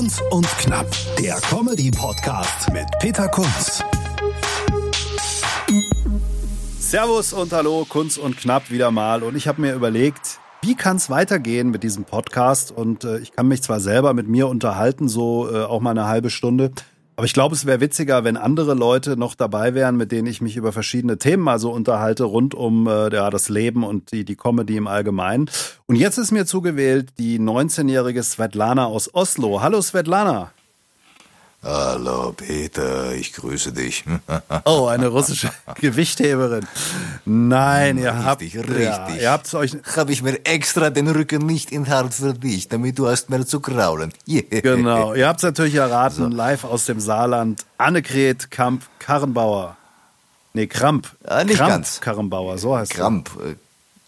Kunz 0.00 0.22
und 0.30 0.48
Knapp, 0.56 0.86
der 1.18 1.34
Comedy-Podcast 1.34 2.72
mit 2.72 2.86
Peter 3.00 3.28
Kunz. 3.28 3.84
Servus 6.78 7.34
und 7.34 7.52
hallo, 7.52 7.84
Kunz 7.86 8.16
und 8.16 8.38
Knapp 8.38 8.70
wieder 8.70 8.90
mal. 8.92 9.22
Und 9.22 9.36
ich 9.36 9.46
habe 9.46 9.60
mir 9.60 9.74
überlegt, 9.74 10.40
wie 10.62 10.74
kann 10.74 10.96
es 10.96 11.10
weitergehen 11.10 11.70
mit 11.70 11.82
diesem 11.82 12.04
Podcast? 12.04 12.72
Und 12.72 13.04
äh, 13.04 13.18
ich 13.18 13.32
kann 13.32 13.46
mich 13.46 13.60
zwar 13.60 13.78
selber 13.78 14.14
mit 14.14 14.26
mir 14.26 14.48
unterhalten, 14.48 15.06
so 15.06 15.52
äh, 15.52 15.64
auch 15.64 15.80
mal 15.80 15.90
eine 15.90 16.06
halbe 16.06 16.30
Stunde. 16.30 16.72
Aber 17.20 17.26
ich 17.26 17.34
glaube, 17.34 17.54
es 17.54 17.66
wäre 17.66 17.80
witziger, 17.80 18.24
wenn 18.24 18.38
andere 18.38 18.72
Leute 18.72 19.14
noch 19.14 19.34
dabei 19.34 19.74
wären, 19.74 19.98
mit 19.98 20.10
denen 20.10 20.26
ich 20.26 20.40
mich 20.40 20.56
über 20.56 20.72
verschiedene 20.72 21.18
Themen 21.18 21.42
mal 21.42 21.58
so 21.58 21.70
unterhalte, 21.70 22.24
rund 22.24 22.54
um 22.54 22.86
äh, 22.86 23.14
ja, 23.14 23.28
das 23.28 23.50
Leben 23.50 23.84
und 23.84 24.10
die, 24.10 24.24
die 24.24 24.36
Comedy 24.36 24.78
im 24.78 24.86
Allgemeinen. 24.86 25.50
Und 25.84 25.96
jetzt 25.96 26.16
ist 26.16 26.30
mir 26.30 26.46
zugewählt 26.46 27.10
die 27.18 27.38
19-jährige 27.38 28.22
Svetlana 28.22 28.86
aus 28.86 29.14
Oslo. 29.14 29.60
Hallo 29.60 29.82
Svetlana. 29.82 30.52
Hallo 31.62 32.32
Peter, 32.34 33.12
ich 33.14 33.34
grüße 33.34 33.72
dich. 33.72 34.04
Oh, 34.64 34.86
eine 34.86 35.08
russische 35.08 35.50
Gewichtheberin. 35.80 36.66
Nein, 37.24 37.98
ihr 37.98 38.12
richtig, 38.12 38.56
habt 38.56 38.68
richtig. 38.68 38.78
Ja, 38.80 39.08
ihr 39.14 39.30
habt 39.30 39.52
euch 39.54 39.76
Habe 39.96 40.12
ich 40.12 40.22
mir 40.22 40.44
extra 40.44 40.90
den 40.90 41.08
Rücken 41.08 41.44
nicht 41.46 41.70
in 41.70 41.88
Hart 41.88 42.14
für 42.14 42.32
dich, 42.34 42.68
damit 42.68 42.98
du 42.98 43.08
hast 43.08 43.28
mehr 43.30 43.46
zu 43.46 43.60
kraulen. 43.60 44.12
Yeah. 44.26 44.60
genau. 44.60 45.14
Ihr 45.14 45.28
habt 45.28 45.40
es 45.40 45.44
natürlich 45.44 45.74
erraten, 45.74 46.30
live 46.30 46.64
aus 46.64 46.86
dem 46.86 46.98
Saarland. 47.00 47.64
Annegret 47.78 48.50
Kamp 48.50 48.82
Karrenbauer. 48.98 49.76
Nee, 50.52 50.66
Kramp. 50.66 51.08
Ah, 51.24 51.44
nicht 51.44 51.56
Kramp 51.58 51.70
ganz. 51.70 52.00
Karrenbauer, 52.00 52.58
so 52.58 52.76
heißt 52.76 52.92
Kramp. 52.92 53.30
äh, 53.44 53.54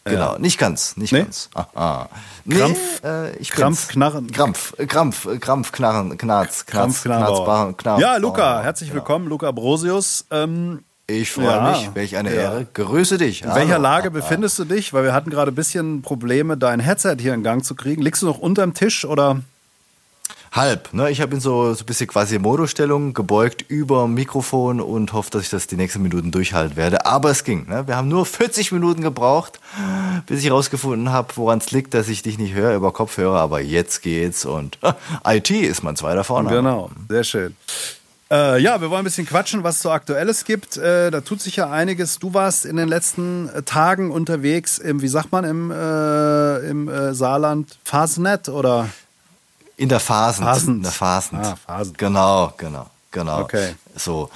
Genau, 0.04 0.36
nicht 0.38 0.58
ganz, 0.58 0.96
nicht 0.96 1.12
Nee? 1.12 1.22
ganz. 1.22 1.48
Aha. 1.54 2.08
Nee, 2.44 2.56
Krampf- 2.56 3.04
äh, 3.04 3.36
ich 3.36 3.50
Krampf, 3.50 3.86
bin's. 3.86 3.96
Knarren- 3.96 4.32
Krampf, 4.32 4.74
äh, 4.78 4.86
Krampf, 4.86 5.26
äh, 5.26 5.38
Krampf, 5.38 5.70
Knarren, 5.72 6.18
Knarz, 6.18 6.66
Knarz, 6.66 7.02
Knarrenbauer. 7.02 7.44
Knarz, 7.44 7.76
Knarz, 7.76 8.00
Ja, 8.00 8.16
Luca, 8.16 8.62
herzlich 8.62 8.90
Genau. 8.90 9.00
willkommen, 9.02 9.28
Luca 9.28 9.50
Brosius. 9.52 10.24
Ähm, 10.30 10.82
Ich 11.08 11.30
freue 11.32 11.46
Ja. 11.46 11.70
mich, 11.72 11.90
welch 11.94 12.16
eine 12.16 12.34
Ja. 12.34 12.42
Ehre. 12.42 12.66
Grüße 12.72 13.18
dich. 13.18 13.42
in 13.42 13.54
welcher 13.54 13.78
Lage 13.78 14.10
befindest 14.10 14.58
du 14.58 14.64
dich? 14.64 14.92
Weil 14.92 15.02
wir 15.04 15.12
hatten 15.12 15.30
gerade 15.30 15.50
ein 15.52 15.54
bisschen 15.54 16.00
Probleme, 16.00 16.56
dein 16.56 16.80
Headset 16.80 17.16
hier 17.18 17.34
in 17.34 17.42
Gang 17.42 17.64
zu 17.64 17.74
kriegen. 17.74 18.00
Liegst 18.02 18.22
du 18.22 18.26
noch 18.26 18.38
unterm 18.38 18.72
Tisch 18.72 19.04
oder? 19.04 19.40
Halb, 20.52 20.92
ne? 20.92 21.10
Ich 21.10 21.22
habe 21.22 21.34
ihn 21.34 21.40
so, 21.40 21.72
so 21.72 21.82
ein 21.82 21.86
bisschen 21.86 22.08
quasi 22.08 22.38
Modostellung 22.38 23.14
gebeugt 23.14 23.64
über 23.68 24.06
Mikrofon 24.06 24.82
und 24.82 25.14
hoffe, 25.14 25.30
dass 25.30 25.44
ich 25.44 25.48
das 25.48 25.66
die 25.66 25.76
nächsten 25.76 26.02
Minuten 26.02 26.30
durchhalten 26.30 26.76
werde. 26.76 27.06
Aber 27.06 27.30
es 27.30 27.42
ging. 27.44 27.66
Ne? 27.70 27.86
Wir 27.86 27.96
haben 27.96 28.08
nur 28.08 28.26
40 28.26 28.70
Minuten 28.70 29.00
gebraucht, 29.00 29.60
bis 30.26 30.44
ich 30.44 30.50
rausgefunden 30.50 31.10
habe, 31.10 31.32
woran 31.36 31.58
es 31.58 31.70
liegt, 31.70 31.94
dass 31.94 32.08
ich 32.08 32.20
dich 32.20 32.36
nicht 32.36 32.52
höre 32.52 32.74
über 32.74 32.92
Kopfhörer. 32.92 33.40
Aber 33.40 33.62
jetzt 33.62 34.02
geht's 34.02 34.44
und 34.44 34.78
IT 35.26 35.50
ist 35.50 35.82
mein 35.82 35.96
zweiter 35.96 36.22
Vorname. 36.22 36.56
Genau, 36.56 36.90
sehr 37.08 37.24
schön. 37.24 37.56
Äh, 38.30 38.60
ja, 38.60 38.78
wir 38.80 38.90
wollen 38.90 39.00
ein 39.00 39.04
bisschen 39.04 39.26
quatschen, 39.26 39.62
was 39.62 39.80
so 39.80 39.90
Aktuelles 39.90 40.44
gibt. 40.44 40.76
Äh, 40.76 41.10
da 41.10 41.22
tut 41.22 41.40
sich 41.40 41.56
ja 41.56 41.70
einiges. 41.70 42.18
Du 42.18 42.34
warst 42.34 42.66
in 42.66 42.76
den 42.76 42.88
letzten 42.88 43.48
äh, 43.48 43.62
Tagen 43.62 44.10
unterwegs 44.10 44.76
im, 44.76 45.00
wie 45.00 45.08
sagt 45.08 45.32
man, 45.32 45.44
im, 45.44 45.70
äh, 45.70 46.58
im 46.68 46.88
äh, 46.88 47.14
Saarland, 47.14 47.78
Fasnet 47.84 48.50
oder? 48.50 48.88
In 49.76 49.88
der 49.88 50.00
Phasen. 50.00 50.44
Phasend. 50.44 50.76
In 50.78 50.82
der 50.82 50.92
Phasen. 50.92 51.38
Ah, 51.38 51.56
Phasend. 51.56 51.98
Genau, 51.98 52.52
genau, 52.56 52.86
genau. 53.10 53.40
Okay. 53.40 53.74
So. 53.96 54.30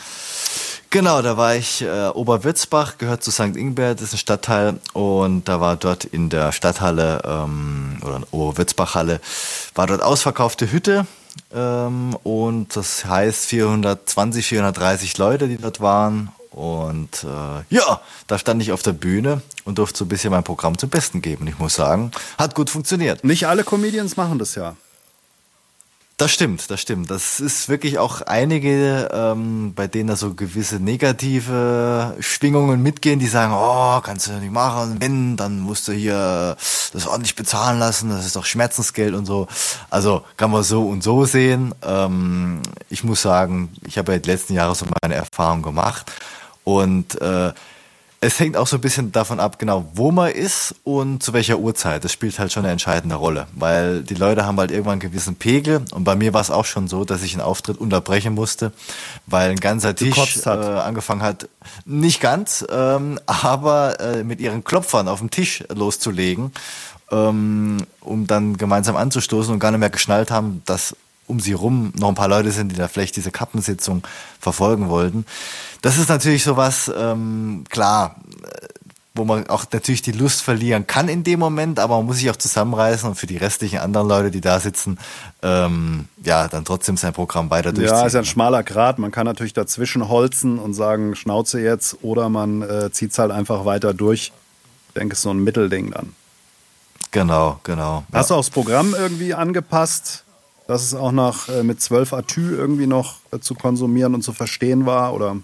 Genau, 0.91 1.20
da 1.20 1.37
war 1.37 1.56
ich, 1.56 1.83
äh, 1.83 2.09
Oberwürzbach 2.09 2.97
gehört 2.97 3.23
zu 3.23 3.31
St. 3.31 3.57
Ingbert, 3.57 4.01
ist 4.01 4.14
ein 4.14 4.19
Stadtteil 4.19 4.81
und 4.92 5.48
da 5.48 5.61
war 5.61 5.77
dort 5.77 6.05
in 6.05 6.31
der 6.31 6.53
Stadthalle 6.53 7.20
ähm, 7.25 7.98
oder 8.03 8.17
in 8.17 8.25
Oberwürzbach-Halle, 8.31 9.20
war 9.75 9.87
dort 9.89 10.01
ausverkaufte 10.01 10.70
Hütte 10.70 11.07
ähm, 11.53 12.17
und 12.23 12.77
das 12.77 13.05
heißt 13.05 13.47
420, 13.47 14.47
430 14.47 15.19
Leute, 15.19 15.48
die 15.48 15.59
dort 15.59 15.81
waren 15.81 16.31
und 16.51 17.25
äh, 17.25 17.74
ja, 17.74 18.01
da 18.27 18.39
stand 18.39 18.63
ich 18.63 18.73
auf 18.73 18.83
der 18.83 18.92
Bühne 18.92 19.42
und 19.64 19.77
durfte 19.77 19.98
so 19.98 20.05
ein 20.07 20.08
bisschen 20.08 20.30
mein 20.30 20.45
Programm 20.45 20.79
zum 20.79 20.89
Besten 20.89 21.20
geben. 21.20 21.47
Ich 21.48 21.58
muss 21.58 21.74
sagen, 21.74 22.13
hat 22.39 22.55
gut 22.55 22.70
funktioniert. 22.70 23.24
Nicht 23.24 23.47
alle 23.47 23.64
Comedians 23.64 24.17
machen 24.17 24.39
das 24.39 24.55
ja. 24.55 24.74
Das 26.19 26.33
stimmt, 26.33 26.71
das 26.71 26.81
stimmt. 26.81 27.11
Das 27.11 27.41
ist 27.41 27.69
wirklich 27.69 27.99
auch 27.99 28.23
einige, 28.23 29.11
ähm, 29.13 29.75
bei 29.75 29.87
denen 29.87 30.09
da 30.09 30.17
so 30.17 30.33
gewisse 30.33 30.77
negative 30.77 32.17
Schwingungen 32.21 32.83
mitgehen, 32.83 33.19
die 33.19 33.27
sagen, 33.27 33.53
oh, 33.55 34.01
kannst 34.01 34.29
du 34.29 34.33
nicht 34.33 34.51
machen, 34.51 34.97
wenn, 34.99 35.37
dann 35.37 35.61
musst 35.61 35.89
du 35.89 35.93
hier 35.93 36.57
das 36.95 37.07
ordentlich 37.07 37.37
bezahlen 37.37 37.79
lassen, 37.79 38.09
das 38.09 38.25
ist 38.25 38.35
doch 38.35 38.47
Schmerzensgeld 38.47 39.15
und 39.15 39.27
so. 39.27 39.47
Also 39.91 40.25
kann 40.39 40.51
man 40.51 40.63
so 40.63 40.89
und 40.89 41.03
so 41.03 41.27
sehen. 41.27 41.75
Ähm, 41.83 42.63
ich 42.89 43.05
muss 43.05 43.21
sagen, 43.21 43.75
ich 43.87 43.98
habe 43.98 44.13
ja 44.13 44.19
die 44.19 44.31
letzten 44.31 44.55
Jahre 44.55 44.75
so 44.75 44.87
meine 45.03 45.17
Erfahrung 45.17 45.61
gemacht 45.61 46.11
und 46.65 47.21
äh, 47.21 47.53
es 48.21 48.41
hängt 48.41 48.57
auch 48.57 48.67
so 48.67 48.79
ein 48.79 48.81
bisschen 48.81 49.13
davon 49.13 49.41
ab, 49.41 49.59
genau, 49.59 49.87
wo 49.95 50.11
man 50.11 50.31
ist 50.31 50.75
und 50.85 51.23
zu 51.23 51.33
welcher 51.33 51.59
Uhrzeit. 51.59 52.03
Das 52.03 52.13
spielt 52.13 52.39
halt 52.39 52.53
schon 52.53 52.65
eine 52.65 52.73
entscheidende 52.73 53.17
Rolle, 53.17 53.47
weil 53.55 54.03
die 54.03 54.15
Leute 54.15 54.47
haben 54.47 54.59
halt 54.59 54.71
irgendwann 54.71 54.93
einen 54.93 55.01
gewissen 55.01 55.37
Pegel 55.37 55.85
und 55.93 56.05
bei 56.05 56.17
mir 56.17 56.33
war 56.33 56.41
es 56.41 56.51
auch 56.51 56.65
schon 56.65 56.89
so, 56.89 57.05
dass 57.05 57.23
ich 57.23 57.35
einen 57.35 57.43
Auftritt 57.43 57.79
unterbrechen 57.79 58.35
musste, 58.35 58.73
weil 59.27 59.51
ein 59.51 59.61
ganzer 59.61 59.95
Tisch 59.95 60.15
Gekotzt 60.15 60.47
äh, 60.47 60.51
angefangen 60.51 61.23
hat, 61.23 61.49
nicht 61.85 62.21
ganz, 62.21 62.65
ähm, 62.71 63.21
aber 63.27 64.01
äh, 64.01 64.25
mit 64.25 64.41
ihren 64.41 64.65
Klopfern 64.65 65.09
auf 65.09 65.19
dem 65.19 65.31
Tisch 65.31 65.65
loszulegen, 65.69 66.53
ähm, 67.11 67.79
um 68.01 68.27
dann 68.27 68.57
gemeinsam 68.57 68.97
anzustoßen 68.97 69.53
und 69.53 69.61
gar 69.61 69.71
nicht 69.71 69.81
mehr 69.81 69.91
geschnallt 69.91 70.31
haben, 70.31 70.63
dass 70.65 70.97
um 71.27 71.41
sie 71.41 71.53
rum 71.53 71.92
noch 71.98 72.09
ein 72.09 72.14
paar 72.14 72.29
Leute 72.29 72.51
sind, 72.51 72.70
die 72.70 72.77
da 72.77 72.89
vielleicht 72.89 73.17
diese 73.17 73.31
Kappensitzung 73.31 74.03
verfolgen 74.41 74.89
wollten. 74.89 75.27
Das 75.83 75.98
ist 75.98 76.09
natürlich 76.09 76.45
sowas, 76.45 76.91
ähm, 76.97 77.64
klar, 77.69 78.17
äh, 78.42 78.67
wo 79.17 79.25
man 79.25 79.48
auch 79.48 79.65
natürlich 79.73 80.03
die 80.03 80.13
Lust 80.13 80.42
verlieren 80.42 80.86
kann 80.86 81.09
in 81.09 81.25
dem 81.25 81.41
Moment, 81.41 81.79
aber 81.79 81.97
man 81.97 82.07
muss 82.07 82.19
sich 82.19 82.31
auch 82.31 82.36
zusammenreißen 82.36 83.09
und 83.09 83.15
für 83.15 83.27
die 83.27 83.39
restlichen 83.39 83.79
anderen 83.79 84.09
Leute, 84.09 84.31
die 84.31 84.42
da 84.42 84.61
sitzen, 84.61 84.98
ähm, 85.42 86.07
ja, 86.23 86.48
dann 86.48 86.65
trotzdem 86.65 86.97
sein 86.97 87.15
Programm 87.15 87.51
weiter 87.51 87.73
durchziehen. 87.73 87.97
Ja, 87.97 88.07
ist 88.07 88.13
ja 88.13 88.20
ein 88.20 88.27
schmaler 88.27 88.63
Grat. 88.63 88.98
Man 88.98 89.11
kann 89.11 89.25
natürlich 89.25 89.55
dazwischen 89.55 90.09
holzen 90.09 90.59
und 90.59 90.75
sagen, 90.75 91.17
Schnauze 91.17 91.61
jetzt, 91.61 91.98
oder 92.03 92.29
man 92.29 92.63
äh, 92.63 92.91
zieht 92.92 93.13
es 93.13 93.19
halt 93.19 93.31
einfach 93.31 93.65
weiter 93.65 93.95
durch. 93.95 94.33
Ich 94.89 94.95
denke, 94.95 95.15
es 95.15 95.20
ist 95.20 95.23
so 95.23 95.31
ein 95.31 95.42
Mittelding 95.42 95.92
dann. 95.92 96.15
Genau, 97.11 97.61
genau. 97.63 98.05
Ja. 98.13 98.19
Hast 98.19 98.31
du 98.31 98.35
auch 98.35 98.41
das 98.41 98.51
Programm 98.51 98.95
irgendwie 98.95 99.33
angepasst, 99.33 100.25
dass 100.67 100.83
es 100.83 100.95
auch 100.95 101.13
noch 101.13 101.49
äh, 101.49 101.63
mit 101.63 101.81
12 101.81 102.13
Atü 102.13 102.57
irgendwie 102.57 102.87
noch 102.87 103.17
äh, 103.33 103.39
zu 103.39 103.55
konsumieren 103.55 104.15
und 104.15 104.23
zu 104.23 104.33
verstehen 104.33 104.87
war? 104.87 105.15
Oder? 105.15 105.37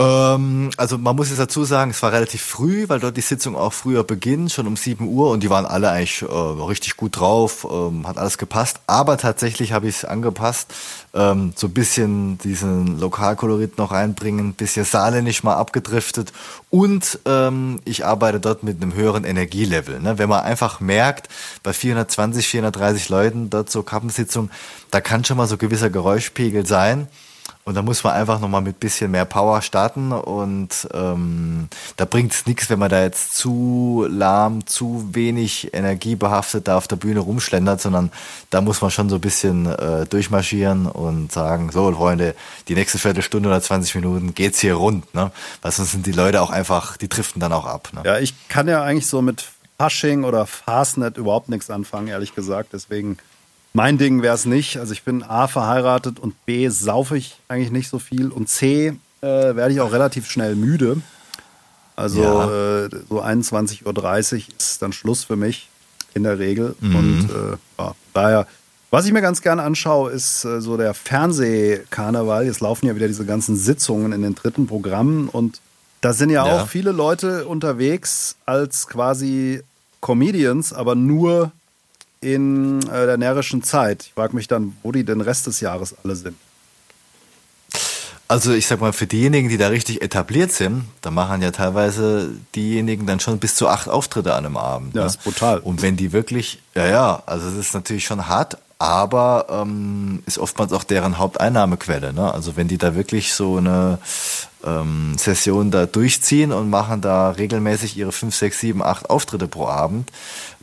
Ähm, 0.00 0.70
also 0.76 0.96
man 0.96 1.16
muss 1.16 1.28
jetzt 1.28 1.40
dazu 1.40 1.64
sagen, 1.64 1.90
es 1.90 2.00
war 2.04 2.12
relativ 2.12 2.40
früh, 2.40 2.88
weil 2.88 3.00
dort 3.00 3.16
die 3.16 3.20
Sitzung 3.20 3.56
auch 3.56 3.72
früher 3.72 4.04
beginnt, 4.04 4.52
schon 4.52 4.68
um 4.68 4.76
7 4.76 5.08
Uhr 5.08 5.30
und 5.32 5.42
die 5.42 5.50
waren 5.50 5.66
alle 5.66 5.90
eigentlich 5.90 6.22
äh, 6.22 6.26
richtig 6.26 6.96
gut 6.96 7.18
drauf, 7.18 7.66
ähm, 7.68 8.06
hat 8.06 8.16
alles 8.16 8.38
gepasst. 8.38 8.78
Aber 8.86 9.16
tatsächlich 9.16 9.72
habe 9.72 9.88
ich 9.88 9.96
es 9.96 10.04
angepasst, 10.04 10.72
ähm, 11.14 11.52
so 11.56 11.66
ein 11.66 11.74
bisschen 11.74 12.38
diesen 12.38 13.00
Lokalkolorit 13.00 13.76
noch 13.78 13.90
reinbringen, 13.90 14.52
bisschen 14.52 14.84
saarländisch 14.84 15.42
mal 15.42 15.56
abgedriftet 15.56 16.32
und 16.70 17.18
ähm, 17.24 17.80
ich 17.84 18.06
arbeite 18.06 18.38
dort 18.38 18.62
mit 18.62 18.80
einem 18.80 18.94
höheren 18.94 19.24
Energielevel. 19.24 19.98
Ne? 19.98 20.16
Wenn 20.16 20.28
man 20.28 20.44
einfach 20.44 20.78
merkt, 20.78 21.28
bei 21.64 21.72
420, 21.72 22.46
430 22.46 23.08
Leuten 23.08 23.50
dort 23.50 23.68
so 23.68 23.82
Kappensitzung, 23.82 24.50
da 24.92 25.00
kann 25.00 25.24
schon 25.24 25.38
mal 25.38 25.48
so 25.48 25.56
gewisser 25.56 25.90
Geräuschpegel 25.90 26.66
sein. 26.66 27.08
Und 27.68 27.74
da 27.74 27.82
muss 27.82 28.02
man 28.02 28.14
einfach 28.14 28.40
nochmal 28.40 28.62
mit 28.62 28.80
bisschen 28.80 29.10
mehr 29.10 29.26
Power 29.26 29.60
starten 29.60 30.10
und 30.10 30.88
ähm, 30.94 31.68
da 31.98 32.06
bringt 32.06 32.32
es 32.32 32.46
nichts, 32.46 32.70
wenn 32.70 32.78
man 32.78 32.88
da 32.88 33.02
jetzt 33.02 33.36
zu 33.36 34.06
lahm, 34.08 34.66
zu 34.66 35.10
wenig 35.12 35.74
energiebehaftet 35.74 36.66
da 36.66 36.78
auf 36.78 36.88
der 36.88 36.96
Bühne 36.96 37.20
rumschlendert, 37.20 37.82
sondern 37.82 38.10
da 38.48 38.62
muss 38.62 38.80
man 38.80 38.90
schon 38.90 39.10
so 39.10 39.16
ein 39.16 39.20
bisschen 39.20 39.66
äh, 39.66 40.06
durchmarschieren 40.06 40.86
und 40.86 41.30
sagen, 41.30 41.70
so 41.70 41.92
Freunde, 41.92 42.34
die 42.68 42.74
nächste 42.74 42.96
Viertelstunde 42.96 43.50
oder 43.50 43.60
20 43.60 43.96
Minuten 43.96 44.32
geht's 44.32 44.60
hier 44.60 44.72
rund, 44.72 45.14
ne? 45.14 45.30
Weil 45.60 45.72
sonst 45.72 45.92
sind 45.92 46.06
die 46.06 46.12
Leute 46.12 46.40
auch 46.40 46.48
einfach, 46.48 46.96
die 46.96 47.10
driften 47.10 47.38
dann 47.38 47.52
auch 47.52 47.66
ab. 47.66 47.90
Ne? 47.92 48.00
Ja, 48.02 48.18
ich 48.18 48.48
kann 48.48 48.66
ja 48.66 48.82
eigentlich 48.82 49.08
so 49.08 49.20
mit 49.20 49.44
Fasching 49.76 50.24
oder 50.24 50.46
Fastnet 50.46 51.18
überhaupt 51.18 51.50
nichts 51.50 51.68
anfangen, 51.68 52.08
ehrlich 52.08 52.34
gesagt. 52.34 52.70
Deswegen, 52.72 53.18
mein 53.72 53.98
Ding 53.98 54.22
wäre 54.22 54.34
es 54.34 54.44
nicht. 54.44 54.78
Also 54.78 54.92
ich 54.92 55.02
bin 55.04 55.22
A, 55.22 55.46
verheiratet 55.48 56.18
und 56.18 56.34
B, 56.46 56.68
saufe 56.68 57.16
ich 57.16 57.36
eigentlich 57.48 57.70
nicht 57.70 57.88
so 57.88 57.98
viel. 57.98 58.28
Und 58.30 58.48
C, 58.48 58.88
äh, 58.88 58.94
werde 59.22 59.72
ich 59.72 59.80
auch 59.80 59.92
relativ 59.92 60.28
schnell 60.30 60.54
müde. 60.56 60.98
Also 61.96 62.22
Ja. 62.22 62.84
äh, 62.86 62.88
so 63.08 63.22
21.30 63.22 64.34
Uhr 64.34 64.42
ist 64.58 64.82
dann 64.82 64.92
Schluss 64.92 65.24
für 65.24 65.36
mich 65.36 65.68
in 66.14 66.22
der 66.22 66.38
Regel. 66.38 66.74
Mhm. 66.80 66.96
Und 66.96 67.28
äh, 67.30 67.56
ja, 67.78 67.94
daher, 68.14 68.46
was 68.90 69.04
ich 69.06 69.12
mir 69.12 69.20
ganz 69.20 69.42
gern 69.42 69.60
anschaue, 69.60 70.10
ist 70.12 70.44
äh, 70.44 70.60
so 70.60 70.76
der 70.76 70.94
Fernsehkarneval. 70.94 72.46
Jetzt 72.46 72.60
laufen 72.60 72.86
ja 72.86 72.94
wieder 72.96 73.08
diese 73.08 73.24
ganzen 73.24 73.56
Sitzungen 73.56 74.12
in 74.12 74.22
den 74.22 74.34
dritten 74.34 74.66
Programmen 74.66 75.28
und 75.28 75.60
da 76.00 76.12
sind 76.12 76.30
ja, 76.30 76.46
Ja. 76.46 76.62
auch 76.62 76.68
viele 76.68 76.92
Leute 76.92 77.46
unterwegs 77.46 78.36
als 78.46 78.86
quasi 78.86 79.62
Comedians, 80.00 80.72
aber 80.72 80.94
nur 80.94 81.50
in 82.20 82.80
äh, 82.88 83.06
der 83.06 83.16
närrischen 83.16 83.62
Zeit. 83.62 84.04
Ich 84.04 84.12
frage 84.12 84.34
mich 84.34 84.48
dann, 84.48 84.76
wo 84.82 84.92
die 84.92 85.04
den 85.04 85.20
Rest 85.20 85.46
des 85.46 85.60
Jahres 85.60 85.94
alle 86.02 86.16
sind. 86.16 86.36
Also 88.30 88.52
ich 88.52 88.66
sag 88.66 88.80
mal, 88.80 88.92
für 88.92 89.06
diejenigen, 89.06 89.48
die 89.48 89.56
da 89.56 89.68
richtig 89.68 90.02
etabliert 90.02 90.52
sind, 90.52 90.84
da 91.00 91.10
machen 91.10 91.40
ja 91.40 91.50
teilweise 91.50 92.30
diejenigen 92.54 93.06
dann 93.06 93.20
schon 93.20 93.38
bis 93.38 93.54
zu 93.54 93.68
acht 93.68 93.88
Auftritte 93.88 94.34
an 94.34 94.44
einem 94.44 94.58
Abend. 94.58 94.94
Ja, 94.94 95.02
ne? 95.02 95.06
ist 95.06 95.24
brutal. 95.24 95.60
Und 95.60 95.80
wenn 95.80 95.96
die 95.96 96.12
wirklich, 96.12 96.60
ja, 96.74 96.86
ja, 96.86 97.22
also 97.24 97.48
es 97.48 97.54
ist 97.54 97.72
natürlich 97.72 98.04
schon 98.04 98.28
hart, 98.28 98.58
aber 98.78 99.46
ähm, 99.50 100.22
ist 100.26 100.38
oftmals 100.38 100.72
auch 100.72 100.84
deren 100.84 101.18
Haupteinnahmequelle. 101.18 102.12
Ne? 102.12 102.32
Also 102.32 102.56
wenn 102.56 102.68
die 102.68 102.78
da 102.78 102.94
wirklich 102.94 103.34
so 103.34 103.56
eine 103.56 103.98
ähm, 104.64 105.16
Session 105.18 105.70
da 105.70 105.86
durchziehen 105.86 106.52
und 106.52 106.70
machen 106.70 107.00
da 107.00 107.30
regelmäßig 107.30 107.96
ihre 107.96 108.12
fünf, 108.12 108.36
sechs, 108.36 108.60
sieben, 108.60 108.82
acht 108.82 109.10
Auftritte 109.10 109.48
pro 109.48 109.66
Abend, 109.66 110.12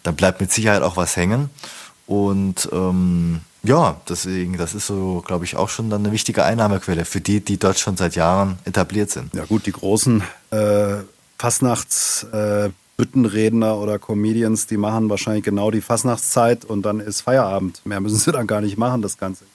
dann 0.03 0.15
bleibt 0.15 0.39
mit 0.39 0.53
Sicherheit 0.53 0.81
auch 0.81 0.95
was 0.95 1.17
hängen. 1.17 1.49
Und 2.07 2.69
ähm, 2.71 3.41
ja, 3.63 3.99
deswegen, 4.07 4.57
das 4.57 4.75
ist 4.75 4.87
so, 4.87 5.23
glaube 5.25 5.43
ich, 5.43 5.55
auch 5.57 5.69
schon 5.69 5.89
dann 5.89 6.03
eine 6.03 6.11
wichtige 6.13 6.43
Einnahmequelle 6.45 7.03
für 7.03 7.19
die, 7.19 7.39
die 7.41 7.57
dort 7.57 7.79
schon 7.79 7.97
seit 7.97 8.15
Jahren 8.15 8.59
etabliert 8.63 9.09
sind. 9.09 9.33
Ja 9.33 9.45
gut, 9.45 9.65
die 9.65 9.71
großen 9.71 10.23
äh, 10.51 10.97
Fastnachts-Büttenredner 11.37 12.67
äh, 12.67 12.71
oder 12.97 13.99
Comedians, 13.99 14.67
die 14.67 14.77
machen 14.77 15.09
wahrscheinlich 15.09 15.43
genau 15.43 15.71
die 15.71 15.81
Fastnachtszeit 15.81 16.65
und 16.65 16.83
dann 16.83 16.99
ist 16.99 17.21
Feierabend. 17.21 17.81
Mehr 17.85 17.99
müssen 17.99 18.17
sie 18.17 18.31
dann 18.31 18.47
gar 18.47 18.61
nicht 18.61 18.77
machen, 18.77 19.01
das 19.01 19.17
Ganze. 19.17 19.45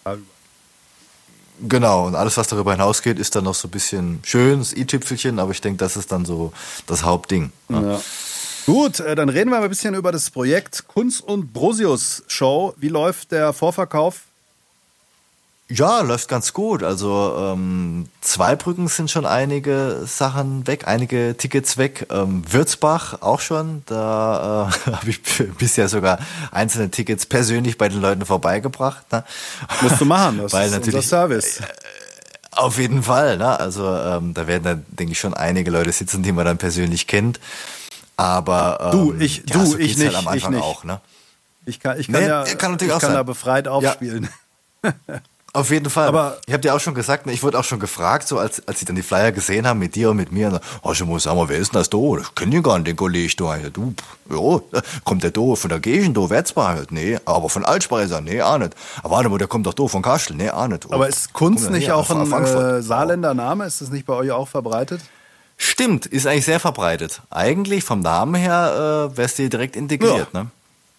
Genau, 1.69 2.07
und 2.07 2.15
alles, 2.15 2.37
was 2.37 2.49
darüber 2.49 2.73
hinausgeht, 2.73 3.19
ist 3.19 3.35
dann 3.37 3.45
noch 3.45 3.55
so 3.55 3.69
ein 3.69 3.71
bisschen 3.71 4.21
schön, 4.23 4.61
das 4.61 4.73
i-Tüpfelchen, 4.73 5.39
aber 5.39 5.53
ich 5.53 5.61
denke, 5.61 5.79
das 5.79 5.97
ist 5.97 6.11
dann 6.11 6.25
so 6.25 6.53
das 6.87 7.05
Hauptding. 7.05 7.53
Ne? 7.69 7.93
Ja. 7.93 8.01
Gut, 8.67 9.01
äh, 9.01 9.15
dann 9.15 9.29
reden 9.29 9.51
wir 9.51 9.59
mal 9.59 9.65
ein 9.65 9.69
bisschen 9.69 9.95
über 9.95 10.13
das 10.13 10.31
Projekt 10.31 10.87
Kunst 10.87 11.23
und 11.23 11.53
Brosius 11.53 12.23
Show. 12.29 12.75
Wie 12.77 12.89
läuft 12.89 13.33
der 13.33 13.53
Vorverkauf? 13.53 14.30
Ja, 15.73 16.01
läuft 16.01 16.27
ganz 16.29 16.53
gut. 16.53 16.83
Also 16.83 17.35
ähm, 17.39 18.09
Zweibrücken 18.21 18.89
sind 18.89 19.09
schon 19.09 19.25
einige 19.25 20.03
Sachen 20.05 20.67
weg, 20.67 20.89
einige 20.89 21.37
Tickets 21.39 21.79
weg. 21.79 22.09
Ähm, 22.11 22.43
Würzbach 22.51 23.23
auch 23.23 23.39
schon. 23.41 23.85
Da 23.87 24.69
äh, 24.87 24.91
habe 24.93 25.11
ich 25.11 25.21
bisher 25.59 25.89
sogar 25.89 26.19
einzelne 26.51 26.91
Tickets 26.91 27.25
persönlich 27.25 27.79
bei 27.79 27.89
den 27.89 28.01
Leuten 28.01 28.27
vorbeigebracht. 28.27 29.13
Ne? 29.13 29.23
Musst 29.81 30.01
du 30.01 30.05
machen, 30.07 30.39
das 30.39 30.53
Weil 30.53 30.67
ist 30.67 30.73
natürlich, 30.73 30.97
unser 30.97 31.09
Service. 31.09 31.61
Auf 32.51 32.79
jeden 32.79 33.05
Fall. 33.05 33.37
Ne? 33.39 33.61
Also 33.61 33.87
ähm, 33.95 34.35
da 34.35 34.49
werden 34.49 34.65
dann, 34.65 34.87
denke 34.89 35.13
ich, 35.13 35.21
schon 35.21 35.35
einige 35.35 35.71
Leute 35.71 35.93
sitzen, 35.93 36.25
die 36.25 36.33
man 36.33 36.47
dann 36.47 36.59
persönlich 36.59 37.07
kennt. 37.07 37.39
Aber 38.17 38.91
ähm, 38.93 38.99
du, 38.99 39.15
ich, 39.21 39.37
ja, 39.39 39.43
du, 39.53 39.67
so 39.67 39.79
ich 39.79 39.87
geht's 39.91 39.99
nicht, 40.01 40.17
halt 40.17 40.27
am 40.27 40.29
Anfang 40.29 40.53
ich 40.53 40.57
nicht. 40.59 40.65
auch. 40.65 40.83
Ne? 40.83 41.01
Ich 41.65 41.79
kann, 41.79 42.01
ich 42.01 42.09
kann 42.11 42.21
Nee, 42.23 42.29
ja, 42.29 42.43
kann 42.43 42.73
natürlich 42.73 42.91
ich 42.91 42.97
auch 42.97 43.01
kann 43.01 43.11
sein. 43.11 43.17
da 43.19 43.23
befreit 43.23 43.69
aufspielen. 43.69 44.29
Auf 45.53 45.71
jeden 45.71 45.91
Fall. 45.91 46.07
Aber- 46.09 46.39
ich 46.47 46.53
habe 46.53 46.61
dir 46.61 46.75
auch 46.75 46.81
schon 46.81 46.95
gesagt, 46.95 47.27
ne, 47.27 47.33
ich 47.33 47.43
wurde 47.43 47.59
auch 47.59 47.65
schon 47.65 47.81
gefragt, 47.81 48.29
so 48.29 48.39
als, 48.39 48.67
als 48.69 48.79
sie 48.79 48.85
dann 48.85 48.95
die 48.95 49.03
Flyer 49.03 49.33
gesehen 49.33 49.67
haben 49.67 49.81
mit 49.81 49.97
dir 49.97 50.11
und 50.11 50.17
mit 50.17 50.31
mir. 50.31 50.61
Oh, 50.83 50.93
ich 50.93 51.05
muss 51.05 51.25
sagen, 51.25 51.43
wer 51.49 51.59
ist 51.59 51.73
denn 51.73 51.81
das 51.81 51.91
da? 51.91 51.99
Ich 52.21 52.35
kenne 52.37 52.53
den 52.53 52.63
gar 52.63 52.79
nicht, 52.79 52.87
den 52.87 52.97
Kollegen 52.97 53.33
da. 53.37 53.57
Ja, 53.57 53.69
du, 53.71 53.95
ja, 54.31 54.81
kommt 55.05 55.25
der 55.25 55.33
da 55.33 55.55
von 55.57 55.69
der 55.69 55.81
Gegend, 55.81 56.17
da, 56.17 56.31
Werzbar 56.31 56.69
halt? 56.69 56.93
Nee, 56.93 57.19
aber 57.25 57.49
von 57.49 57.65
Altspeiser? 57.65 58.21
Nee, 58.21 58.43
auch 58.43 58.59
nicht. 58.59 58.75
Aber 59.03 59.17
warte 59.17 59.29
mal, 59.29 59.39
der 59.39 59.49
kommt 59.49 59.67
doch 59.67 59.75
da 59.75 59.87
von 59.89 60.03
Kastel? 60.03 60.37
Nee, 60.37 60.51
auch 60.51 60.69
nicht. 60.69 60.87
Oh, 60.89 60.93
Aber 60.95 61.09
ist 61.09 61.33
Kunst 61.33 61.65
ja 61.65 61.71
nicht 61.71 61.87
her, 61.89 61.97
auch 61.97 62.07
von 62.07 62.33
ein 62.33 62.45
äh, 62.45 62.83
Saarländer 62.83 63.35
Name? 63.35 63.65
Ist 63.67 63.81
das 63.81 63.91
nicht 63.91 64.07
bei 64.07 64.15
euch 64.15 64.31
auch 64.31 64.47
verbreitet? 64.47 65.01
Stimmt, 65.57 66.07
ist 66.07 66.27
eigentlich 66.27 66.47
sehr 66.47 66.61
verbreitet. 66.61 67.21
Eigentlich 67.29 67.85
vom 67.85 68.01
Namen 68.01 68.35
her 68.37 69.11
äh, 69.13 69.17
wärst 69.17 69.39
du 69.39 69.49
direkt 69.49 69.77
integriert, 69.77 70.33
ne? 70.33 70.47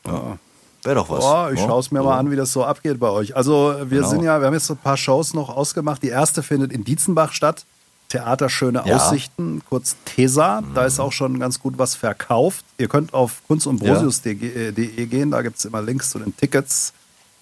Ja. 0.05 0.37
Wäre 0.83 0.95
doch 0.95 1.09
was. 1.09 1.19
Boah, 1.19 1.51
ich 1.53 1.59
ja? 1.59 1.67
schaue 1.67 1.79
es 1.79 1.91
mir 1.91 1.99
So. 1.99 2.05
mal 2.05 2.17
an, 2.17 2.31
wie 2.31 2.35
das 2.35 2.51
so 2.53 2.63
abgeht 2.65 2.99
bei 2.99 3.09
euch. 3.09 3.35
Also 3.35 3.75
wir 3.85 3.99
Genau. 3.99 4.09
sind 4.09 4.23
ja, 4.23 4.39
wir 4.39 4.47
haben 4.47 4.53
jetzt 4.53 4.69
ein 4.71 4.77
paar 4.77 4.97
Shows 4.97 5.33
noch 5.33 5.49
ausgemacht. 5.49 6.01
Die 6.03 6.09
erste 6.09 6.41
findet 6.43 6.71
in 6.71 6.83
Dietzenbach 6.83 7.33
statt. 7.33 7.65
Theater 8.09 8.49
Schöne 8.49 8.83
Ja. 8.85 8.97
Aussichten, 8.97 9.61
kurz 9.69 9.95
TESA. 10.05 10.63
Da 10.75 10.85
ist 10.85 10.99
auch 10.99 11.13
schon 11.13 11.39
ganz 11.39 11.59
gut 11.59 11.75
was 11.77 11.95
verkauft. 11.95 12.65
Ihr 12.77 12.89
könnt 12.89 13.13
auf 13.13 13.41
kunstundbrosius.de 13.47 15.05
gehen, 15.05 15.31
da 15.31 15.41
gibt 15.41 15.57
es 15.57 15.65
immer 15.65 15.81
Links 15.81 16.09
zu 16.11 16.19
den 16.19 16.35
Tickets 16.35 16.93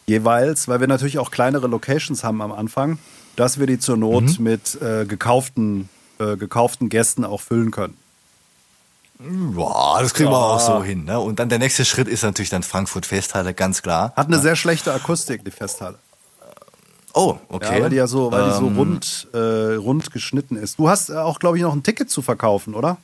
jeweils, 0.06 0.68
weil 0.68 0.80
wir 0.80 0.88
natürlich 0.88 1.20
auch 1.20 1.32
kleinere 1.32 1.68
Locations 1.68 2.24
haben 2.24 2.42
am 2.42 2.52
Anfang, 2.52 3.00
dass 3.36 3.60
wir 3.60 3.68
die 3.68 3.80
zur 3.80 3.98
Not 3.98 4.38
Mhm. 4.40 4.44
mit 4.44 4.82
äh, 4.82 5.06
gekauften, 5.06 5.90
äh, 6.20 6.36
gekauften 6.36 6.90
Gästen 6.90 7.24
auch 7.26 7.42
füllen 7.42 7.72
können. 7.72 7.96
Boah, 9.22 10.00
das 10.02 10.14
kriegen 10.14 10.30
wir 10.30 10.38
Ja. 10.38 10.46
auch 10.56 10.60
so 10.60 10.82
hin. 10.84 11.04
Ne? 11.04 11.20
Und 11.20 11.40
dann 11.40 11.50
der 11.50 11.60
nächste 11.60 11.84
Schritt 11.84 12.08
ist 12.08 12.24
natürlich 12.24 12.50
dann 12.50 12.64
Frankfurt 12.64 13.06
Festhalle, 13.06 13.54
ganz 13.54 13.82
klar. 13.82 14.14
Hat 14.16 14.28
eine 14.28 14.40
sehr 14.40 14.56
schlechte 14.56 14.94
Akustik, 14.94 15.44
die 15.44 15.52
Festhalle. 15.52 16.00
Oh, 17.14 17.38
okay. 17.50 17.78
Ja, 17.78 17.84
weil 17.84 17.90
die 17.90 17.96
ja 17.98 18.08
so, 18.08 18.32
weil 18.32 18.46
die 18.46 18.56
so 18.56 18.68
Ähm, 18.68 18.78
rund, 18.78 19.28
äh, 19.34 19.38
rund 19.76 20.12
geschnitten 20.12 20.56
ist. 20.56 20.80
Du 20.80 20.90
hast 20.90 21.10
äh, 21.10 21.18
auch, 21.18 21.40
glaube 21.40 21.58
ich, 21.58 21.64
noch 21.64 21.74
ein 21.74 21.84
Ticket 21.84 22.10
zu 22.10 22.22
verkaufen, 22.22 22.76
oder? 22.76 22.98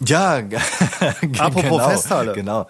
Ja, 0.00 0.36
Apropos 1.38 1.62
genau, 1.62 1.88
Festhalle. 1.88 2.32
Genau. 2.34 2.66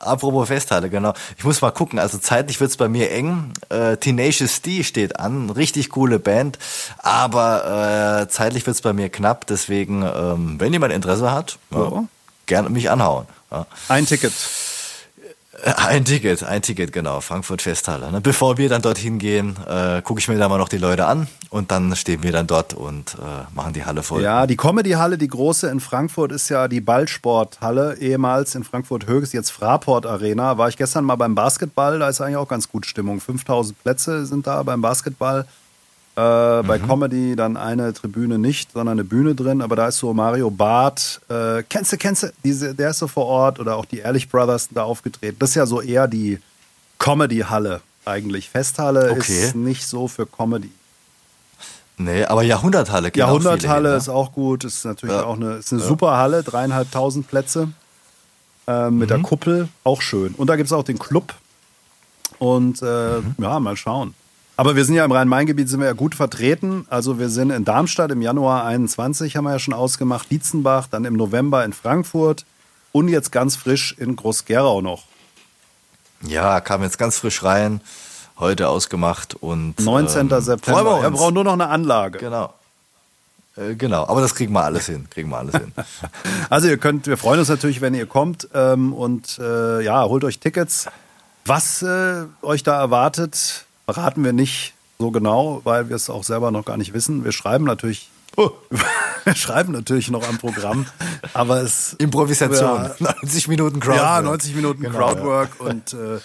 Apropos 0.00 0.48
Festhalle, 0.48 0.90
genau. 0.90 1.12
Ich 1.36 1.44
muss 1.44 1.60
mal 1.60 1.70
gucken, 1.70 1.98
also 1.98 2.18
zeitlich 2.18 2.60
wird's 2.60 2.76
bei 2.76 2.88
mir 2.88 3.10
eng. 3.10 3.52
Äh, 3.68 3.96
Tenacious 3.96 4.62
D 4.62 4.84
steht 4.84 5.18
an, 5.18 5.50
richtig 5.50 5.90
coole 5.90 6.18
Band, 6.18 6.58
aber 6.98 8.22
äh, 8.22 8.28
zeitlich 8.28 8.66
wird's 8.66 8.82
bei 8.82 8.92
mir 8.92 9.08
knapp, 9.08 9.46
deswegen, 9.46 10.02
ähm, 10.02 10.56
wenn 10.58 10.72
jemand 10.72 10.92
Interesse 10.92 11.32
hat, 11.32 11.58
ja. 11.70 11.78
Ja. 11.78 12.04
gerne 12.46 12.70
mich 12.70 12.90
anhauen. 12.90 13.26
Ja. 13.50 13.66
Ein 13.88 14.06
Ticket. 14.06 14.32
Ein 15.64 16.04
Ticket, 16.04 16.42
ein 16.42 16.60
Ticket, 16.60 16.92
genau, 16.92 17.20
Frankfurt 17.20 17.62
Festhalle. 17.62 18.12
Ne? 18.12 18.20
Bevor 18.20 18.58
wir 18.58 18.68
dann 18.68 18.82
dorthin 18.82 19.18
gehen, 19.18 19.56
äh, 19.66 20.02
gucke 20.02 20.20
ich 20.20 20.28
mir 20.28 20.36
da 20.36 20.48
mal 20.48 20.58
noch 20.58 20.68
die 20.68 20.76
Leute 20.76 21.06
an 21.06 21.28
und 21.48 21.70
dann 21.70 21.96
stehen 21.96 22.22
wir 22.22 22.32
dann 22.32 22.46
dort 22.46 22.74
und 22.74 23.14
äh, 23.14 23.54
machen 23.54 23.72
die 23.72 23.84
Halle 23.84 24.02
voll. 24.02 24.22
Ja, 24.22 24.46
die 24.46 24.56
Comedy-Halle, 24.56 25.16
die 25.16 25.28
große 25.28 25.68
in 25.68 25.80
Frankfurt, 25.80 26.32
ist 26.32 26.50
ja 26.50 26.68
die 26.68 26.80
Ballsporthalle, 26.80 27.96
ehemals 27.98 28.54
in 28.54 28.64
Frankfurt 28.64 29.06
Höchst, 29.06 29.32
jetzt 29.32 29.50
Fraport 29.50 30.04
Arena. 30.04 30.58
War 30.58 30.68
ich 30.68 30.76
gestern 30.76 31.04
mal 31.04 31.16
beim 31.16 31.34
Basketball, 31.34 31.98
da 31.98 32.08
ist 32.08 32.20
eigentlich 32.20 32.36
auch 32.36 32.48
ganz 32.48 32.68
gut 32.68 32.84
Stimmung. 32.84 33.20
5000 33.20 33.82
Plätze 33.82 34.26
sind 34.26 34.46
da 34.46 34.62
beim 34.62 34.82
Basketball. 34.82 35.46
Äh, 36.16 36.62
Bei 36.62 36.78
Comedy 36.78 37.36
dann 37.36 37.58
eine 37.58 37.92
Tribüne 37.92 38.38
nicht, 38.38 38.72
sondern 38.72 38.92
eine 38.94 39.04
Bühne 39.04 39.34
drin. 39.34 39.60
Aber 39.60 39.76
da 39.76 39.88
ist 39.88 39.98
so 39.98 40.14
Mario 40.14 40.50
Barth, 40.50 41.20
äh, 41.28 41.62
kennst 41.68 41.92
du, 41.92 41.98
kennst 41.98 42.22
du, 42.22 42.32
diese, 42.42 42.74
der 42.74 42.90
ist 42.90 42.98
so 43.00 43.06
vor 43.08 43.26
Ort 43.26 43.60
oder 43.60 43.76
auch 43.76 43.84
die 43.84 43.98
Ehrlich 43.98 44.28
Brothers 44.30 44.64
sind 44.64 44.76
da 44.76 44.84
aufgetreten. 44.84 45.36
Das 45.38 45.50
ist 45.50 45.56
ja 45.56 45.66
so 45.66 45.82
eher 45.82 46.08
die 46.08 46.38
Comedy-Halle 46.98 47.82
eigentlich. 48.06 48.48
Festhalle 48.48 49.10
Okay. 49.12 49.44
ist 49.44 49.54
nicht 49.56 49.86
so 49.86 50.08
für 50.08 50.26
Comedy. 50.26 50.70
Nee, 51.98 52.24
aber 52.24 52.42
Jahrhunderthalle 52.42 53.10
geht 53.10 53.16
Jahrhunderthalle 53.18 53.88
hin, 53.88 53.92
ne? 53.92 53.98
ist 53.98 54.08
auch 54.08 54.32
gut, 54.32 54.64
ist 54.64 54.84
natürlich 54.84 55.14
Ja. 55.16 55.24
auch 55.24 55.36
eine, 55.36 55.56
ist 55.56 55.72
eine 55.72 55.82
super 55.82 56.16
Halle, 56.16 56.42
dreieinhalbtausend 56.42 57.26
Plätze 57.28 57.68
ähm, 58.66 58.98
mit 58.98 59.10
der 59.10 59.18
Kuppel, 59.20 59.68
auch 59.84 60.00
schön. 60.02 60.34
Und 60.34 60.48
da 60.48 60.56
gibt 60.56 60.66
es 60.66 60.72
auch 60.72 60.82
den 60.84 60.98
Club. 60.98 61.34
Und 62.38 62.82
äh, 62.82 63.20
ja, 63.38 63.60
mal 63.60 63.76
schauen. 63.76 64.14
Aber 64.58 64.74
wir 64.74 64.84
sind 64.86 64.94
ja 64.94 65.04
im 65.04 65.12
Rhein-Main-Gebiet, 65.12 65.68
sind 65.68 65.80
wir 65.80 65.86
ja 65.86 65.92
gut 65.92 66.14
vertreten. 66.14 66.86
Also 66.88 67.18
wir 67.18 67.28
sind 67.28 67.50
in 67.50 67.64
Darmstadt 67.64 68.10
im 68.10 68.22
Januar 68.22 68.64
21, 68.64 69.36
haben 69.36 69.44
wir 69.44 69.52
ja 69.52 69.58
schon 69.58 69.74
ausgemacht, 69.74 70.30
Dietzenbach, 70.30 70.86
dann 70.90 71.04
im 71.04 71.14
November 71.14 71.64
in 71.64 71.74
Frankfurt 71.74 72.46
und 72.92 73.08
jetzt 73.08 73.32
ganz 73.32 73.56
frisch 73.56 73.94
in 73.98 74.16
Groß-Gerau 74.16 74.80
noch. 74.80 75.04
Ja, 76.22 76.60
kam 76.60 76.82
jetzt 76.82 76.96
ganz 76.96 77.18
frisch 77.18 77.42
rein, 77.42 77.82
heute 78.38 78.68
ausgemacht 78.68 79.34
und 79.34 79.78
19. 79.78 80.30
ähm, 80.30 80.40
September. 80.40 80.84
wir 80.84 81.02
Wir 81.02 81.10
brauchen 81.10 81.34
nur 81.34 81.44
noch 81.44 81.52
eine 81.52 81.68
Anlage. 81.68 82.18
Genau. 82.18 82.54
Äh, 83.56 83.74
Genau, 83.74 84.06
aber 84.06 84.22
das 84.22 84.34
kriegen 84.34 84.54
wir 84.54 84.64
alles 84.64 84.86
hin, 84.86 85.06
kriegen 85.10 85.28
wir 85.28 85.38
alles 85.38 85.54
hin. 85.54 85.72
Also 86.48 86.68
ihr 86.68 86.78
könnt, 86.78 87.06
wir 87.06 87.18
freuen 87.18 87.40
uns 87.40 87.48
natürlich, 87.48 87.82
wenn 87.82 87.94
ihr 87.94 88.06
kommt 88.06 88.48
ähm, 88.54 88.94
und 88.94 89.38
äh, 89.38 89.82
ja, 89.82 90.04
holt 90.04 90.24
euch 90.24 90.38
Tickets. 90.38 90.86
Was 91.44 91.82
äh, 91.82 92.24
euch 92.42 92.62
da 92.62 92.78
erwartet, 92.80 93.65
verraten 93.86 94.24
wir 94.24 94.32
nicht 94.32 94.74
so 94.98 95.10
genau, 95.10 95.60
weil 95.64 95.88
wir 95.88 95.96
es 95.96 96.10
auch 96.10 96.24
selber 96.24 96.50
noch 96.50 96.64
gar 96.64 96.76
nicht 96.76 96.92
wissen. 96.92 97.24
Wir 97.24 97.32
schreiben 97.32 97.64
natürlich, 97.64 98.10
wir 98.36 99.34
schreiben 99.34 99.72
natürlich 99.72 100.10
noch 100.10 100.26
am 100.28 100.38
Programm, 100.38 100.86
aber 101.34 101.62
es 101.62 101.94
Improvisation, 101.94 102.90
Ja. 102.98 103.12
90 103.22 103.48
Minuten 103.48 103.80
Crowdwork. 103.80 104.02
ja, 104.02 104.22
90 104.22 104.54
Minuten 104.54 104.82
Genau, 104.82 104.96
Crowdwork 104.98 105.60
und 105.60 105.92
äh, 105.94 106.18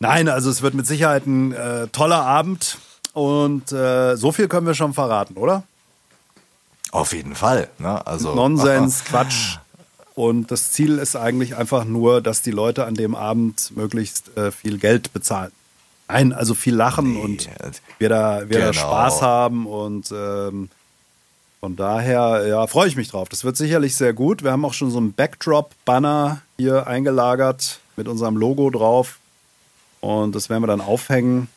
nein, 0.00 0.28
also 0.28 0.50
es 0.50 0.62
wird 0.62 0.74
mit 0.74 0.86
Sicherheit 0.86 1.26
ein 1.26 1.52
äh, 1.52 1.88
toller 1.88 2.24
Abend 2.24 2.78
und 3.12 3.70
äh, 3.72 4.16
so 4.16 4.32
viel 4.32 4.48
können 4.48 4.66
wir 4.66 4.74
schon 4.74 4.94
verraten, 4.94 5.36
oder? 5.36 5.62
Auf 6.90 7.12
jeden 7.12 7.34
Fall. 7.34 7.68
Ne? 7.78 8.06
Also, 8.06 8.34
Nonsens, 8.34 9.04
Quatsch. 9.08 9.58
Und 10.14 10.52
das 10.52 10.70
Ziel 10.70 10.98
ist 10.98 11.16
eigentlich 11.16 11.56
einfach 11.56 11.84
nur, 11.84 12.20
dass 12.22 12.40
die 12.40 12.52
Leute 12.52 12.84
an 12.86 12.94
dem 12.94 13.16
Abend 13.16 13.72
möglichst 13.76 14.36
äh, 14.36 14.52
viel 14.52 14.78
Geld 14.78 15.12
bezahlen. 15.12 15.50
Nein, 16.08 16.32
also 16.32 16.54
viel 16.54 16.74
lachen 16.74 17.14
Nee, 17.14 17.20
und 17.20 17.48
wir 17.98 18.08
da, 18.08 18.48
wir 18.48 18.58
da 18.60 18.70
genau. 18.70 18.82
Spaß 18.82 19.22
haben 19.22 19.66
und 19.66 20.12
ähm, 20.12 20.68
von 21.60 21.76
daher 21.76 22.46
ja, 22.46 22.66
freue 22.66 22.88
ich 22.88 22.96
mich 22.96 23.08
drauf. 23.08 23.30
Das 23.30 23.42
wird 23.42 23.56
sicherlich 23.56 23.96
sehr 23.96 24.12
gut. 24.12 24.44
Wir 24.44 24.52
haben 24.52 24.64
auch 24.66 24.74
schon 24.74 24.90
so 24.90 24.98
einen 24.98 25.14
Backdrop-Banner 25.14 26.42
hier 26.58 26.86
eingelagert. 26.86 27.80
mit 27.96 28.06
unserem 28.06 28.36
Logo 28.36 28.68
drauf. 28.70 29.18
Und 30.00 30.34
das 30.34 30.50
werden 30.50 30.62
wir 30.62 30.66
dann 30.66 30.82
aufhängen. 30.82 31.48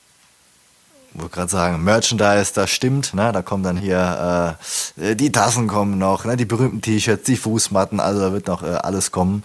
Ich 1.13 1.19
wollte 1.19 1.35
gerade 1.35 1.51
sagen, 1.51 1.83
Merchandise, 1.83 2.53
das 2.53 2.69
stimmt, 2.69 3.13
ne? 3.13 3.31
Da 3.33 3.41
kommen 3.41 3.63
dann 3.63 3.75
hier 3.75 4.57
äh, 4.95 5.15
die 5.15 5.31
Tassen 5.31 5.67
kommen 5.67 5.97
noch, 5.97 6.25
ne? 6.25 6.37
die 6.37 6.45
berühmten 6.45 6.81
T-Shirts, 6.81 7.23
die 7.23 7.35
Fußmatten, 7.35 7.99
also 7.99 8.21
da 8.21 8.31
wird 8.31 8.47
noch 8.47 8.61
äh, 8.61 8.67
alles 8.67 9.11
kommen. 9.11 9.43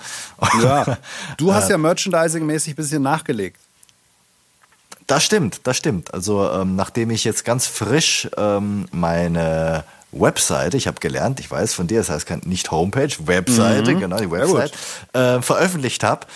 Ja, 0.62 0.98
du 1.38 1.54
hast 1.54 1.70
ja 1.70 1.76
merchandising-mäßig 1.78 2.74
ein 2.74 2.76
bisschen 2.76 3.02
nachgelegt. 3.02 3.58
Das 5.12 5.24
stimmt, 5.24 5.60
das 5.64 5.76
stimmt. 5.76 6.14
Also 6.14 6.50
ähm, 6.50 6.74
nachdem 6.74 7.10
ich 7.10 7.22
jetzt 7.22 7.44
ganz 7.44 7.66
frisch 7.66 8.30
ähm, 8.38 8.86
meine 8.92 9.84
Webseite, 10.10 10.78
ich 10.78 10.86
habe 10.86 11.00
gelernt, 11.00 11.38
ich 11.38 11.50
weiß 11.50 11.74
von 11.74 11.86
dir, 11.86 11.98
das 11.98 12.08
heißt 12.08 12.46
nicht 12.46 12.70
Homepage, 12.70 13.10
Webseite, 13.26 13.94
mhm. 13.94 14.00
genau, 14.00 14.16
die 14.16 14.30
Website, 14.30 14.72
äh, 15.12 15.42
veröffentlicht 15.42 16.02
habe, 16.02 16.26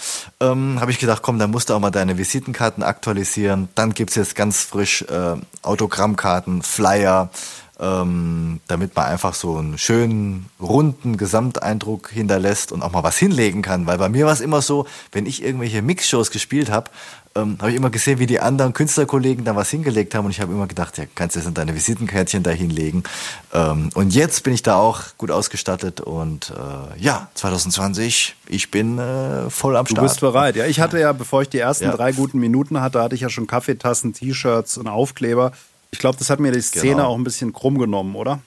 ähm, 0.40 0.78
habe 0.78 0.90
ich 0.90 0.98
gedacht, 0.98 1.22
komm, 1.22 1.38
dann 1.38 1.52
musst 1.52 1.70
du 1.70 1.74
auch 1.74 1.80
mal 1.80 1.90
deine 1.90 2.18
Visitenkarten 2.18 2.82
aktualisieren. 2.82 3.70
Dann 3.74 3.94
gibt's 3.94 4.14
jetzt 4.14 4.36
ganz 4.36 4.60
frisch 4.60 5.00
äh, 5.08 5.36
Autogrammkarten, 5.62 6.60
Flyer, 6.60 7.30
ähm, 7.78 8.60
damit 8.68 8.96
man 8.96 9.06
einfach 9.06 9.34
so 9.34 9.56
einen 9.56 9.76
schönen, 9.76 10.46
runden 10.60 11.16
Gesamteindruck 11.16 12.10
hinterlässt 12.10 12.72
und 12.72 12.82
auch 12.82 12.92
mal 12.92 13.02
was 13.02 13.18
hinlegen 13.18 13.62
kann. 13.62 13.86
Weil 13.86 13.98
bei 13.98 14.08
mir 14.08 14.26
war 14.26 14.32
es 14.32 14.40
immer 14.40 14.62
so, 14.62 14.86
wenn 15.12 15.26
ich 15.26 15.42
irgendwelche 15.42 15.82
Mixshows 15.82 16.30
gespielt 16.30 16.70
habe, 16.70 16.90
ähm, 17.36 17.58
habe 17.60 17.70
ich 17.70 17.76
immer 17.76 17.90
gesehen, 17.90 18.18
wie 18.18 18.26
die 18.26 18.40
anderen 18.40 18.72
Künstlerkollegen 18.72 19.44
da 19.44 19.54
was 19.56 19.70
hingelegt 19.70 20.14
haben 20.14 20.24
und 20.24 20.30
ich 20.30 20.40
habe 20.40 20.52
immer 20.52 20.66
gedacht, 20.66 20.96
ja, 20.96 21.04
kannst 21.14 21.36
du 21.36 21.40
jetzt 21.40 21.58
deine 21.58 21.74
Visitenkärtchen 21.74 22.42
da 22.42 22.50
hinlegen. 22.50 23.02
Ähm, 23.52 23.90
und 23.94 24.14
jetzt 24.14 24.42
bin 24.42 24.54
ich 24.54 24.62
da 24.62 24.76
auch 24.76 25.02
gut 25.18 25.30
ausgestattet 25.30 26.00
und 26.00 26.52
äh, 26.56 26.98
ja, 26.98 27.28
2020, 27.34 28.36
ich 28.48 28.70
bin 28.70 28.98
äh, 28.98 29.50
voll 29.50 29.76
am 29.76 29.86
Start. 29.86 29.98
Du 29.98 30.02
bist 30.02 30.20
bereit. 30.20 30.56
Ja, 30.56 30.64
ich 30.64 30.80
hatte 30.80 30.98
ja, 30.98 31.12
bevor 31.12 31.42
ich 31.42 31.50
die 31.50 31.58
ersten 31.58 31.84
ja. 31.84 31.92
drei 31.94 32.12
guten 32.12 32.38
Minuten 32.38 32.80
hatte, 32.80 33.02
hatte 33.02 33.14
ich 33.14 33.20
ja 33.20 33.28
schon 33.28 33.46
Kaffeetassen, 33.46 34.14
T-Shirts 34.14 34.78
und 34.78 34.88
Aufkleber. 34.88 35.52
Ich 35.96 36.00
glaube, 36.00 36.18
das 36.18 36.28
hat 36.28 36.40
mir 36.40 36.52
die 36.52 36.60
Szene 36.60 36.96
genau. 36.96 37.06
auch 37.06 37.16
ein 37.16 37.24
bisschen 37.24 37.54
krumm 37.54 37.78
genommen, 37.78 38.16
oder? 38.16 38.40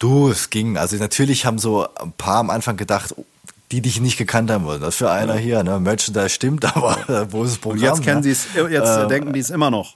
Du, 0.00 0.28
es 0.30 0.50
ging. 0.50 0.76
Also 0.76 0.96
natürlich 0.96 1.46
haben 1.46 1.60
so 1.60 1.86
ein 1.94 2.10
paar 2.10 2.38
am 2.38 2.50
Anfang 2.50 2.76
gedacht, 2.76 3.14
die 3.70 3.80
dich 3.82 4.00
nicht 4.00 4.16
gekannt 4.16 4.50
haben 4.50 4.64
wollen. 4.64 4.80
Das 4.80 4.96
für 4.96 5.12
einer 5.12 5.36
ja. 5.36 5.40
hier, 5.40 5.62
ne? 5.62 5.78
Merchandise 5.78 6.30
stimmt, 6.30 6.64
aber 6.76 7.28
wo 7.30 7.44
ist 7.44 7.52
das 7.52 7.58
Programm? 7.58 7.92
Und 7.92 7.98
jetzt 7.98 8.02
kennen 8.02 8.16
ne? 8.16 8.22
sie 8.24 8.30
es, 8.32 8.46
jetzt 8.68 8.98
ähm, 8.98 9.08
denken 9.08 9.32
die 9.32 9.38
es 9.38 9.50
immer 9.50 9.70
noch. 9.70 9.94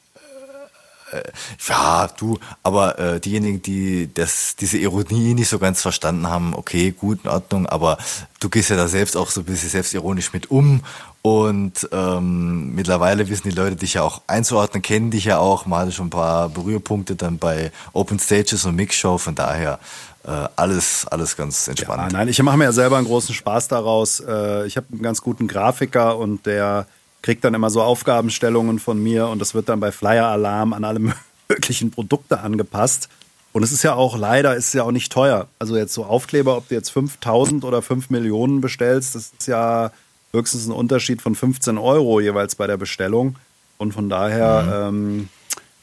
Äh, 1.11 1.23
ja, 1.69 2.09
du, 2.19 2.39
aber 2.63 2.99
äh, 2.99 3.21
diejenigen, 3.21 3.63
die 3.63 4.13
das, 4.13 4.57
diese 4.57 4.79
Ironie 4.79 5.35
nicht 5.35 5.49
so 5.49 5.59
ganz 5.59 5.83
verstanden 5.83 6.29
haben, 6.29 6.55
okay, 6.55 6.93
gut, 6.93 7.25
in 7.25 7.31
Ordnung, 7.31 7.67
aber 7.67 7.99
du 8.41 8.49
gehst 8.49 8.71
ja 8.71 8.77
da 8.77 8.89
selbst 8.89 9.17
auch 9.17 9.31
so 9.31 9.41
ein 9.41 9.45
bisschen 9.45 9.71
selbstironisch 9.71 10.33
mit 10.33 10.51
um 10.51 10.83
und 11.23 11.89
ähm, 11.93 12.75
mittlerweile 12.75 13.29
wissen 13.29 13.49
die 13.49 13.55
Leute 13.55 13.77
dich 13.77 13.95
ja 13.95 14.03
auch 14.03 14.23
einzuordnen, 14.27 14.83
kennen 14.83 15.11
dich 15.11 15.27
ja 15.27 15.39
auch, 15.39 15.67
mal 15.67 15.93
schon 15.93 16.07
ein 16.07 16.11
paar 16.11 16.49
Berührpunkte 16.49 17.15
dann 17.17 17.39
bei 17.39 17.73
Open 17.93 18.19
Stages 18.19 18.65
und 18.65 18.77
Mixshow, 18.77 19.19
von 19.19 19.35
daher 19.35 19.79
äh, 20.25 20.49
alles, 20.57 21.07
alles 21.07 21.37
ganz 21.37 21.69
entspannt. 21.69 22.13
Ja, 22.13 22.19
nein, 22.19 22.29
ich 22.29 22.43
mache 22.43 22.57
mir 22.57 22.65
ja 22.65 22.73
selber 22.73 22.97
einen 22.97 23.07
großen 23.07 23.35
Spaß 23.35 23.69
daraus. 23.69 24.21
Äh, 24.21 24.67
ich 24.67 24.77
habe 24.77 24.87
einen 24.93 25.03
ganz 25.03 25.21
guten 25.21 25.49
Grafiker 25.49 26.17
und 26.17 26.47
der 26.47 26.87
kriegt 27.23 27.45
dann 27.45 27.55
immer 27.55 27.71
so 27.71 27.83
Aufgabenstellungen 27.83 28.79
von 28.79 29.03
mir 29.03 29.29
und 29.29 29.41
das 29.41 29.55
wird 29.55 29.69
dann 29.69 29.81
bei 29.81 29.93
Flyer 29.93 30.27
Alarm 30.27 30.73
an 30.73 30.85
alle 30.85 31.01
möglichen 31.49 31.91
Produkte 31.91 32.41
angepasst. 32.41 33.09
Und 33.53 33.65
es 33.65 33.73
ist 33.73 33.83
ja 33.83 33.95
auch 33.95 34.17
leider, 34.17 34.55
ist 34.55 34.75
ja 34.75 34.85
auch 34.85 34.93
nicht 34.93 35.11
teuer. 35.13 35.49
Also 35.59 35.77
jetzt 35.77 35.93
so 35.93 36.05
Aufkleber, 36.05 36.57
ob 36.57 36.69
du 36.69 36.75
jetzt 36.75 36.91
5000 36.91 37.65
oder 37.65 37.83
5 37.83 38.11
Millionen 38.11 38.61
bestellst, 38.61 39.17
das 39.17 39.33
ist 39.39 39.49
ja 39.49 39.91
höchstens 40.33 40.67
ein 40.67 40.73
Unterschied 40.73 41.21
von 41.21 41.35
15 41.35 41.77
Euro 41.77 42.21
jeweils 42.21 42.55
bei 42.55 42.69
der 42.69 42.77
Bestellung. 42.77 43.37
Und 43.77 43.93
von 43.93 44.09
daher 44.09 44.91
mhm. 44.91 45.19
ähm, 45.19 45.29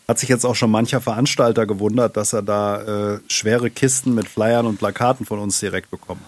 hat 0.08 0.20
sich 0.20 0.30
jetzt 0.30 0.46
auch 0.46 0.56
schon 0.56 0.72
mancher 0.72 1.02
Veranstalter 1.02 1.66
gewundert, 1.66 2.16
dass 2.16 2.32
er 2.32 2.42
da 2.42 3.16
äh, 3.16 3.20
schwere 3.28 3.70
Kisten 3.70 4.16
mit 4.16 4.30
Flyern 4.30 4.66
und 4.66 4.78
Plakaten 4.78 5.26
von 5.26 5.40
uns 5.40 5.60
direkt 5.60 5.92
bekommt. 5.92 6.22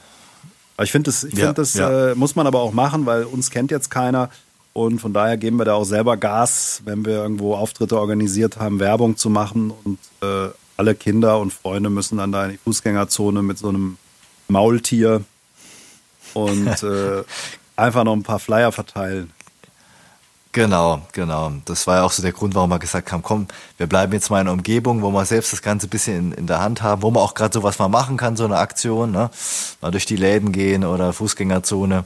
Aber 0.75 0.83
ich 0.83 0.91
finde, 0.91 1.09
das, 1.09 1.23
ich 1.23 1.35
ja, 1.35 1.47
find, 1.47 1.57
das 1.57 1.75
ja. 1.75 2.11
äh, 2.11 2.15
muss 2.15 2.35
man 2.35 2.47
aber 2.47 2.59
auch 2.59 2.73
machen, 2.73 3.05
weil 3.05 3.23
uns 3.23 3.51
kennt 3.51 3.71
jetzt 3.71 3.89
keiner. 3.89 4.29
Und 4.73 4.99
von 4.99 5.13
daher 5.13 5.37
geben 5.37 5.57
wir 5.57 5.65
da 5.65 5.73
auch 5.73 5.83
selber 5.83 6.15
Gas, 6.17 6.81
wenn 6.85 7.05
wir 7.05 7.15
irgendwo 7.15 7.55
Auftritte 7.55 7.99
organisiert 7.99 8.57
haben, 8.57 8.79
Werbung 8.79 9.17
zu 9.17 9.29
machen. 9.29 9.73
Und 9.83 9.99
äh, 10.21 10.49
alle 10.77 10.95
Kinder 10.95 11.39
und 11.39 11.51
Freunde 11.51 11.89
müssen 11.89 12.17
dann 12.17 12.31
da 12.31 12.45
in 12.45 12.51
die 12.51 12.57
Fußgängerzone 12.57 13.41
mit 13.41 13.57
so 13.57 13.69
einem 13.69 13.97
Maultier 14.47 15.23
und 16.33 16.67
äh, 16.83 17.23
einfach 17.75 18.03
noch 18.03 18.13
ein 18.13 18.23
paar 18.23 18.39
Flyer 18.39 18.71
verteilen. 18.71 19.31
Genau, 20.51 21.01
genau. 21.11 21.51
Das 21.65 21.85
war 21.85 21.97
ja 21.97 22.03
auch 22.03 22.11
so 22.11 22.23
der 22.23 22.31
Grund, 22.31 22.55
warum 22.55 22.71
wir 22.71 22.79
gesagt 22.79 23.11
haben, 23.11 23.21
komm, 23.21 23.47
wir 23.77 23.85
bleiben 23.85 24.13
jetzt 24.13 24.31
mal 24.31 24.41
in 24.41 24.47
einer 24.47 24.53
Umgebung, 24.53 25.03
wo 25.03 25.11
wir 25.11 25.23
selbst 25.25 25.53
das 25.53 25.61
Ganze 25.61 25.85
ein 25.85 25.91
bisschen 25.91 26.17
in, 26.17 26.31
in 26.31 26.47
der 26.47 26.59
Hand 26.59 26.81
haben, 26.81 27.03
wo 27.03 27.11
man 27.11 27.21
auch 27.21 27.35
gerade 27.35 27.53
sowas 27.53 27.77
mal 27.77 27.87
machen 27.87 28.17
kann, 28.17 28.35
so 28.35 28.45
eine 28.45 28.57
Aktion, 28.57 29.11
ne? 29.11 29.29
mal 29.79 29.91
durch 29.91 30.07
die 30.07 30.15
Läden 30.15 30.51
gehen 30.51 30.85
oder 30.85 31.13
Fußgängerzone. 31.13 32.03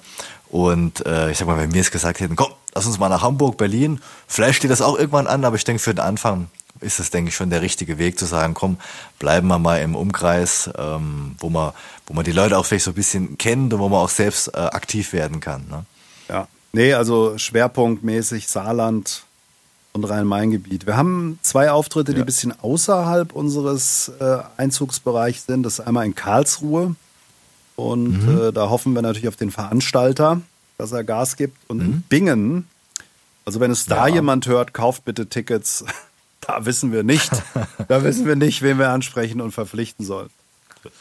Und 0.54 1.04
äh, 1.08 1.32
ich 1.32 1.40
sag 1.40 1.48
mal, 1.48 1.58
wenn 1.58 1.74
wir 1.74 1.82
es 1.82 1.90
gesagt 1.90 2.20
hätten, 2.20 2.36
komm, 2.36 2.52
lass 2.76 2.86
uns 2.86 3.00
mal 3.00 3.10
nach 3.10 3.24
Hamburg, 3.24 3.58
Berlin, 3.58 4.00
vielleicht 4.28 4.60
steht 4.60 4.70
das 4.70 4.82
auch 4.84 4.98
irgendwann 4.98 5.26
an, 5.26 5.46
aber 5.46 5.56
ich 5.56 5.64
denke, 5.64 5.82
für 5.82 5.96
den 5.96 6.00
Anfang 6.00 6.48
ist 6.80 7.00
das, 7.00 7.10
denke 7.10 7.30
ich, 7.30 7.36
schon 7.36 7.50
der 7.50 7.64
richtige 7.64 7.98
Weg 7.98 8.20
zu 8.20 8.26
sagen, 8.26 8.54
komm, 8.54 8.78
bleiben 9.18 9.48
wir 9.48 9.58
mal 9.58 9.82
im 9.82 9.96
Umkreis, 9.96 10.70
ähm, 10.78 11.36
wo 11.40 11.50
man, 11.50 11.72
wo 12.06 12.14
man 12.14 12.24
die 12.24 12.32
Leute 12.32 12.58
auch 12.60 12.68
vielleicht 12.68 12.86
so 12.86 12.92
ein 12.92 12.96
bisschen 12.96 13.38
kennt 13.40 13.74
und 13.74 13.80
wo 13.80 13.90
man 13.90 14.00
auch 14.00 14.10
selbst 14.10 14.50
äh, 14.50 14.58
aktiv 14.58 15.12
werden 15.12 15.40
kann. 15.40 15.66
Ne? 15.70 15.86
Ja, 16.30 16.48
Nee, 16.76 16.96
also 16.96 17.38
schwerpunktmäßig 17.38 18.48
Saarland 18.48 19.26
und 19.92 20.06
Rhein-Main-Gebiet. 20.06 20.88
Wir 20.88 20.98
haben 20.98 21.38
zwei 21.44 21.70
Auftritte, 21.70 22.16
die 22.16 22.22
ein 22.22 22.26
bisschen 22.26 22.52
außerhalb 22.60 23.32
unseres 23.32 24.12
äh, 24.20 24.38
Einzugsbereichs 24.58 25.46
sind. 25.46 25.62
Das 25.62 25.74
ist 25.74 25.86
einmal 25.86 26.08
in 26.08 26.16
Karlsruhe. 26.16 26.96
Und 27.76 28.26
mhm. 28.26 28.48
äh, 28.50 28.52
da 28.52 28.70
hoffen 28.70 28.94
wir 28.94 29.02
natürlich 29.02 29.28
auf 29.28 29.36
den 29.36 29.52
Veranstalter, 29.52 30.42
dass 30.78 30.92
er 30.92 31.04
Gas 31.04 31.38
gibt. 31.38 31.58
Und 31.70 31.78
mhm. 31.78 31.84
in 31.84 32.02
Bingen, 32.04 32.68
also 33.46 33.60
wenn 33.60 33.72
es 33.72 33.86
da 33.86 34.08
ja. 34.08 34.16
jemand 34.16 34.48
hört, 34.48 34.74
kauft 34.74 35.06
bitte 35.06 35.28
Tickets. 35.28 35.86
Da 36.46 36.66
wissen 36.66 36.92
wir 36.92 37.04
nicht. 37.04 37.32
da 37.88 38.04
wissen 38.04 38.26
wir 38.26 38.36
nicht, 38.36 38.62
wen 38.64 38.78
wir 38.78 38.90
ansprechen 38.90 39.40
und 39.40 39.54
verpflichten 39.54 40.06
sollen. 40.06 40.30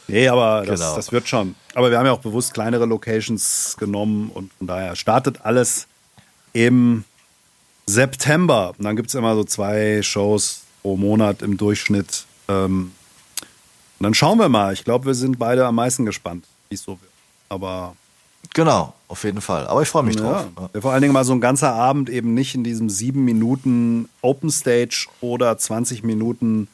Nee, 0.07 0.29
aber 0.29 0.63
das, 0.65 0.79
genau. 0.79 0.95
das 0.95 1.11
wird 1.11 1.27
schon. 1.27 1.55
Aber 1.75 1.91
wir 1.91 1.99
haben 1.99 2.05
ja 2.05 2.13
auch 2.13 2.21
bewusst 2.21 2.53
kleinere 2.53 2.85
Locations 2.85 3.75
genommen 3.77 4.31
und 4.33 4.53
von 4.53 4.67
daher 4.67 4.95
startet 4.95 5.41
alles 5.43 5.87
im 6.53 7.03
September. 7.85 8.73
Und 8.77 8.85
dann 8.85 8.95
gibt 8.95 9.09
es 9.09 9.15
immer 9.15 9.35
so 9.35 9.43
zwei 9.43 10.01
Shows 10.01 10.61
pro 10.81 10.95
Monat 10.95 11.41
im 11.41 11.57
Durchschnitt. 11.57 12.25
Ähm, 12.47 12.93
und 13.99 14.03
dann 14.03 14.13
schauen 14.13 14.39
wir 14.39 14.49
mal. 14.49 14.73
Ich 14.73 14.83
glaube, 14.83 15.05
wir 15.05 15.13
sind 15.13 15.39
beide 15.39 15.65
am 15.65 15.75
meisten 15.75 16.05
gespannt, 16.05 16.45
wie 16.73 16.75
es 16.75 16.83
so 16.83 16.91
wird. 16.99 17.11
Aber. 17.49 17.95
Genau, 18.53 18.93
auf 19.07 19.23
jeden 19.23 19.41
Fall. 19.41 19.67
Aber 19.67 19.81
ich 19.81 19.87
freue 19.87 20.03
mich 20.03 20.17
drauf. 20.17 20.45
Ja. 20.73 20.81
Vor 20.81 20.91
allen 20.91 21.01
Dingen 21.01 21.13
mal 21.13 21.23
so 21.23 21.33
ein 21.33 21.39
ganzer 21.39 21.73
Abend 21.73 22.09
eben 22.09 22.33
nicht 22.33 22.55
in 22.55 22.63
diesem 22.63 22.89
sieben 22.89 23.23
Minuten 23.23 24.09
Open 24.21 24.49
Stage 24.49 25.07
oder 25.21 25.57
20 25.57 26.03
Minuten 26.03 26.67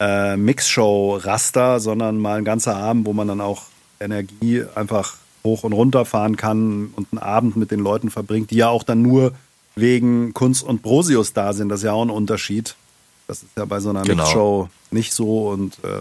äh, 0.00 0.36
Mixshow-Raster, 0.36 1.80
sondern 1.80 2.18
mal 2.18 2.38
ein 2.38 2.44
ganzer 2.44 2.76
Abend, 2.76 3.06
wo 3.06 3.12
man 3.12 3.28
dann 3.28 3.40
auch 3.40 3.64
Energie 4.00 4.64
einfach 4.74 5.16
hoch 5.44 5.64
und 5.64 5.72
runter 5.72 6.04
fahren 6.04 6.36
kann 6.36 6.92
und 6.96 7.08
einen 7.12 7.22
Abend 7.22 7.56
mit 7.56 7.70
den 7.70 7.80
Leuten 7.80 8.10
verbringt, 8.10 8.50
die 8.50 8.56
ja 8.56 8.68
auch 8.68 8.82
dann 8.82 9.02
nur 9.02 9.32
wegen 9.76 10.34
Kunst 10.34 10.62
und 10.62 10.82
Brosius 10.82 11.34
da 11.34 11.52
sind. 11.52 11.68
Das 11.68 11.80
ist 11.80 11.84
ja 11.84 11.92
auch 11.92 12.02
ein 12.02 12.10
Unterschied. 12.10 12.74
Das 13.28 13.42
ist 13.42 13.50
ja 13.56 13.64
bei 13.64 13.80
so 13.80 13.90
einer 13.90 14.02
genau. 14.02 14.24
Mixshow 14.24 14.68
nicht 14.90 15.12
so. 15.12 15.48
Und 15.48 15.78
äh, 15.84 16.00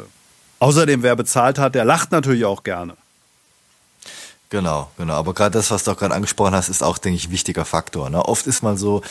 außerdem, 0.60 1.04
wer 1.04 1.16
bezahlt 1.16 1.60
hat, 1.60 1.76
der 1.76 1.86
lacht 1.86 2.12
natürlich 2.12 2.46
auch 2.46 2.64
gerne. 2.64 2.96
Genau, 4.56 4.90
genau. 4.98 5.16
Aber 5.16 5.34
gerade 5.34 5.52
das, 5.52 5.70
was 5.70 5.84
du 5.84 5.92
auch 5.92 5.98
gerade 5.98 6.16
angesprochen 6.16 6.56
hast, 6.56 6.70
ist 6.70 6.82
auch, 6.82 6.98
denke 6.98 7.18
ich, 7.18 7.28
ein 7.28 7.32
wichtiger 7.34 7.66
Faktor. 7.66 8.10
Ne? 8.10 8.24
Oft 8.24 8.48
ist 8.48 8.64
man 8.64 8.78
so, 8.78 9.02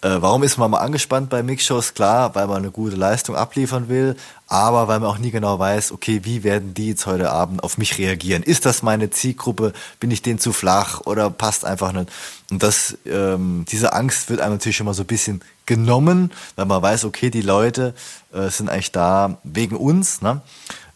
äh, 0.00 0.16
warum 0.20 0.42
ist 0.42 0.56
man 0.56 0.70
mal 0.70 0.78
angespannt 0.78 1.28
bei 1.28 1.42
Mixshows? 1.42 1.92
Klar, 1.92 2.34
weil 2.34 2.46
man 2.46 2.56
eine 2.56 2.70
gute 2.70 2.96
Leistung 2.96 3.36
abliefern 3.36 3.90
will, 3.90 4.16
aber 4.48 4.88
weil 4.88 5.00
man 5.00 5.10
auch 5.10 5.18
nie 5.18 5.30
genau 5.30 5.58
weiß, 5.58 5.92
okay, 5.92 6.22
wie 6.24 6.42
werden 6.42 6.72
die 6.72 6.88
jetzt 6.88 7.04
heute 7.04 7.30
Abend 7.30 7.62
auf 7.62 7.76
mich 7.76 7.98
reagieren? 7.98 8.42
Ist 8.42 8.64
das 8.64 8.82
meine 8.82 9.10
Zielgruppe? 9.10 9.74
Bin 10.00 10.10
ich 10.10 10.22
denen 10.22 10.38
zu 10.38 10.54
flach 10.54 11.02
oder 11.02 11.28
passt 11.28 11.66
einfach 11.66 11.92
nicht? 11.92 12.10
Und 12.50 12.62
das, 12.62 12.96
ähm, 13.04 13.66
diese 13.68 13.92
Angst 13.92 14.30
wird 14.30 14.40
einem 14.40 14.54
natürlich 14.54 14.80
immer 14.80 14.94
so 14.94 15.02
ein 15.02 15.06
bisschen 15.06 15.42
genommen, 15.66 16.32
weil 16.56 16.64
man 16.64 16.80
weiß, 16.80 17.04
okay, 17.04 17.28
die 17.28 17.42
Leute 17.42 17.92
äh, 18.32 18.48
sind 18.48 18.70
eigentlich 18.70 18.92
da 18.92 19.36
wegen 19.44 19.76
uns. 19.76 20.22
Ne? 20.22 20.40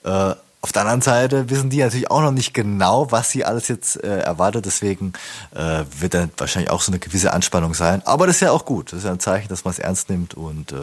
Äh, 0.03 0.35
auf 0.61 0.73
der 0.73 0.83
anderen 0.83 1.03
Seite 1.03 1.50
wissen 1.50 1.71
die 1.71 1.79
natürlich 1.79 2.11
auch 2.11 2.21
noch 2.21 2.33
nicht 2.33 2.53
genau, 2.53 3.12
was 3.12 3.31
sie 3.31 3.45
alles 3.45 3.69
jetzt 3.69 4.03
äh, 4.03 4.19
erwartet. 4.19 4.67
Deswegen 4.67 5.12
äh, 5.55 5.85
wird 6.00 6.15
dann 6.15 6.31
wahrscheinlich 6.37 6.71
auch 6.71 6.83
so 6.83 6.91
eine 6.91 6.99
gewisse 6.99 7.33
Anspannung 7.33 7.75
sein. 7.75 8.03
Aber 8.05 8.27
das 8.27 8.37
ist 8.37 8.41
ja 8.43 8.50
auch 8.50 8.65
gut. 8.65 8.93
Das 8.93 8.99
ist 8.99 9.05
ja 9.05 9.12
ein 9.12 9.21
Zeichen, 9.21 9.49
dass 9.49 9.65
man 9.65 9.73
es 9.73 9.79
ernst 9.79 10.11
nimmt 10.11 10.35
und 10.35 10.73
äh, 10.73 10.77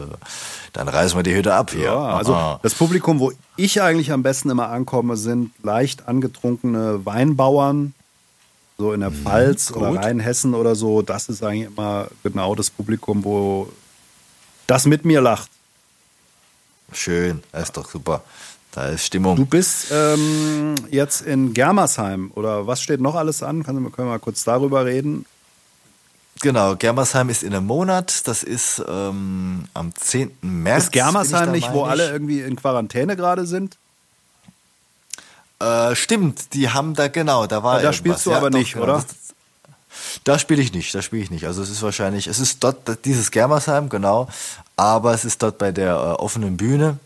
dann 0.72 0.88
reißen 0.88 1.18
wir 1.18 1.22
die 1.22 1.34
Hütte 1.34 1.54
ab. 1.54 1.72
Hier. 1.72 1.84
Ja, 1.84 2.16
also 2.16 2.34
Aha. 2.34 2.60
das 2.62 2.74
Publikum, 2.74 3.20
wo 3.20 3.32
ich 3.56 3.82
eigentlich 3.82 4.12
am 4.12 4.22
besten 4.22 4.48
immer 4.48 4.70
ankomme, 4.70 5.16
sind 5.18 5.52
leicht 5.62 6.08
angetrunkene 6.08 7.04
Weinbauern 7.04 7.92
so 8.78 8.92
in 8.92 9.00
der 9.00 9.10
mhm, 9.10 9.22
Pfalz 9.22 9.70
mhm, 9.70 9.76
oder 9.76 9.94
Rheinhessen 9.96 10.54
oder 10.54 10.74
so, 10.74 11.02
das 11.02 11.28
ist 11.28 11.42
eigentlich 11.42 11.66
immer 11.66 12.08
genau 12.22 12.54
das 12.54 12.70
Publikum, 12.70 13.24
wo 13.24 13.72
das 14.66 14.86
mit 14.86 15.04
mir 15.04 15.20
lacht. 15.20 15.50
Schön, 16.92 17.42
das 17.52 17.64
ist 17.64 17.76
doch 17.76 17.88
super. 17.88 18.22
Da 18.76 18.88
ist 18.88 19.06
Stimmung. 19.06 19.36
Du 19.36 19.46
bist 19.46 19.86
ähm, 19.90 20.74
jetzt 20.90 21.22
in 21.22 21.54
Germersheim 21.54 22.30
oder 22.34 22.66
was 22.66 22.82
steht 22.82 23.00
noch 23.00 23.14
alles 23.14 23.42
an? 23.42 23.62
Können 23.62 23.90
wir 23.90 24.04
mal 24.04 24.18
kurz 24.18 24.44
darüber 24.44 24.84
reden? 24.84 25.24
Genau, 26.42 26.76
Germersheim 26.76 27.30
ist 27.30 27.42
in 27.42 27.54
einem 27.54 27.64
Monat. 27.64 28.28
Das 28.28 28.42
ist 28.42 28.84
ähm, 28.86 29.64
am 29.72 29.94
10. 29.94 30.30
März. 30.42 30.84
Ist 30.84 30.92
Germersheim 30.92 31.52
nicht, 31.52 31.72
wo 31.72 31.84
alle 31.84 32.10
irgendwie 32.10 32.42
in 32.42 32.54
Quarantäne 32.54 33.16
gerade 33.16 33.46
sind? 33.46 33.78
Äh, 35.58 35.94
stimmt, 35.94 36.52
die 36.52 36.68
haben 36.68 36.92
da 36.92 37.08
genau, 37.08 37.46
da 37.46 37.62
war. 37.62 37.80
Da 37.80 37.94
spielst 37.94 38.26
du 38.26 38.32
ja, 38.32 38.36
aber 38.36 38.50
doch, 38.50 38.58
nicht, 38.58 38.74
genau, 38.74 38.84
oder? 38.84 39.04
da 40.24 40.38
spiele 40.38 40.60
ich 40.60 40.74
nicht, 40.74 40.94
da 40.94 41.00
spiele 41.00 41.22
ich 41.22 41.30
nicht. 41.30 41.46
Also 41.46 41.62
es 41.62 41.70
ist 41.70 41.80
wahrscheinlich, 41.80 42.26
es 42.26 42.40
ist 42.40 42.62
dort 42.62 43.06
dieses 43.06 43.30
Germersheim, 43.30 43.88
genau, 43.88 44.28
aber 44.76 45.14
es 45.14 45.24
ist 45.24 45.42
dort 45.42 45.56
bei 45.56 45.72
der 45.72 45.94
äh, 45.94 46.20
offenen 46.20 46.58
Bühne. 46.58 46.98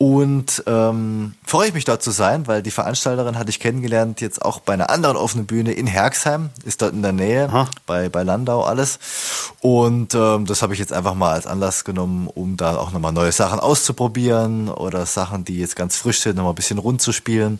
Und 0.00 0.62
ähm, 0.68 1.34
freue 1.44 1.68
ich 1.68 1.74
mich 1.74 1.84
dort 1.84 2.04
zu 2.04 2.12
sein, 2.12 2.46
weil 2.46 2.62
die 2.62 2.70
Veranstalterin 2.70 3.36
hatte 3.36 3.50
ich 3.50 3.58
kennengelernt 3.58 4.20
jetzt 4.20 4.40
auch 4.40 4.60
bei 4.60 4.74
einer 4.74 4.90
anderen 4.90 5.16
offenen 5.16 5.46
Bühne 5.46 5.72
in 5.72 5.88
Herxheim, 5.88 6.50
ist 6.64 6.82
dort 6.82 6.92
in 6.92 7.02
der 7.02 7.12
Nähe, 7.12 7.50
bei, 7.84 8.08
bei 8.08 8.22
Landau 8.22 8.62
alles. 8.62 9.00
Und 9.60 10.14
ähm, 10.14 10.46
das 10.46 10.62
habe 10.62 10.72
ich 10.72 10.78
jetzt 10.78 10.92
einfach 10.92 11.14
mal 11.14 11.32
als 11.32 11.48
Anlass 11.48 11.82
genommen, 11.82 12.28
um 12.32 12.56
da 12.56 12.76
auch 12.76 12.92
nochmal 12.92 13.12
neue 13.12 13.32
Sachen 13.32 13.58
auszuprobieren 13.58 14.68
oder 14.68 15.04
Sachen, 15.04 15.44
die 15.44 15.58
jetzt 15.58 15.74
ganz 15.74 15.96
frisch 15.96 16.20
sind, 16.20 16.36
nochmal 16.36 16.52
ein 16.52 16.56
bisschen 16.56 16.78
rund 16.78 17.02
zu 17.02 17.10
spielen. 17.10 17.58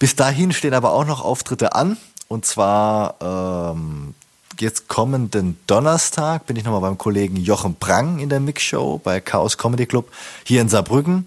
Bis 0.00 0.16
dahin 0.16 0.50
stehen 0.50 0.74
aber 0.74 0.92
auch 0.92 1.06
noch 1.06 1.24
Auftritte 1.24 1.76
an. 1.76 1.96
Und 2.26 2.44
zwar 2.44 3.14
ähm, 3.20 4.14
jetzt 4.60 4.88
kommenden 4.88 5.58
Donnerstag 5.66 6.46
bin 6.46 6.56
ich 6.56 6.64
nochmal 6.64 6.80
beim 6.80 6.98
Kollegen 6.98 7.36
Jochen 7.36 7.74
Prang 7.76 8.18
in 8.18 8.28
der 8.28 8.40
Mixshow 8.40 8.98
bei 9.02 9.20
Chaos 9.20 9.58
Comedy 9.58 9.86
Club 9.86 10.10
hier 10.44 10.60
in 10.60 10.68
Saarbrücken 10.68 11.26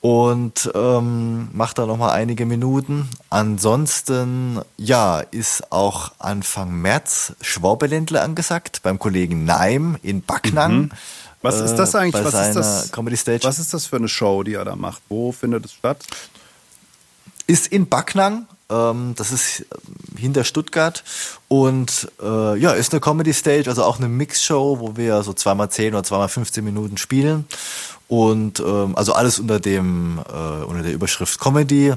und 0.00 0.70
ähm, 0.74 1.48
macht 1.52 1.78
da 1.78 1.86
nochmal 1.86 2.10
einige 2.10 2.46
Minuten. 2.46 3.08
Ansonsten, 3.30 4.60
ja, 4.76 5.20
ist 5.20 5.72
auch 5.72 6.12
Anfang 6.18 6.72
März 6.80 7.32
Schwaubeländle 7.40 8.20
angesagt 8.20 8.80
beim 8.82 8.98
Kollegen 8.98 9.44
Neim 9.44 9.96
in 10.02 10.22
Backnang. 10.22 10.76
Mhm. 10.76 10.90
Was 11.42 11.60
ist 11.60 11.76
das 11.76 11.94
äh, 11.94 11.98
eigentlich? 11.98 12.24
was, 12.24 12.48
ist 12.48 12.56
das, 12.56 12.92
Comedy 12.92 13.16
Stage. 13.16 13.44
was 13.44 13.58
ist 13.58 13.72
das 13.72 13.86
für 13.86 13.96
eine 13.96 14.08
Show, 14.08 14.42
die 14.42 14.54
er 14.54 14.64
da 14.64 14.76
macht? 14.76 15.02
Wo 15.08 15.32
findet 15.32 15.64
es 15.64 15.72
statt? 15.72 16.04
Ist 17.46 17.68
in 17.68 17.88
Backnang 17.88 18.46
ähm, 18.68 19.14
das 19.16 19.30
ist 19.30 19.64
hinter 20.16 20.44
Stuttgart 20.44 21.04
und 21.48 22.08
äh, 22.22 22.58
ja, 22.58 22.72
ist 22.72 22.92
eine 22.92 23.00
Comedy 23.00 23.32
Stage, 23.32 23.68
also 23.68 23.84
auch 23.84 23.98
eine 23.98 24.08
Mixshow, 24.08 24.78
wo 24.80 24.96
wir 24.96 25.22
so 25.22 25.32
zweimal 25.32 25.70
zehn 25.70 25.94
oder 25.94 26.04
zweimal 26.04 26.28
15 26.28 26.64
Minuten 26.64 26.96
spielen 26.96 27.46
und 28.08 28.60
ähm, 28.60 28.96
also 28.96 29.12
alles 29.12 29.38
unter 29.38 29.60
dem 29.60 30.20
äh, 30.28 30.64
unter 30.64 30.82
der 30.82 30.92
Überschrift 30.92 31.40
Comedy 31.40 31.94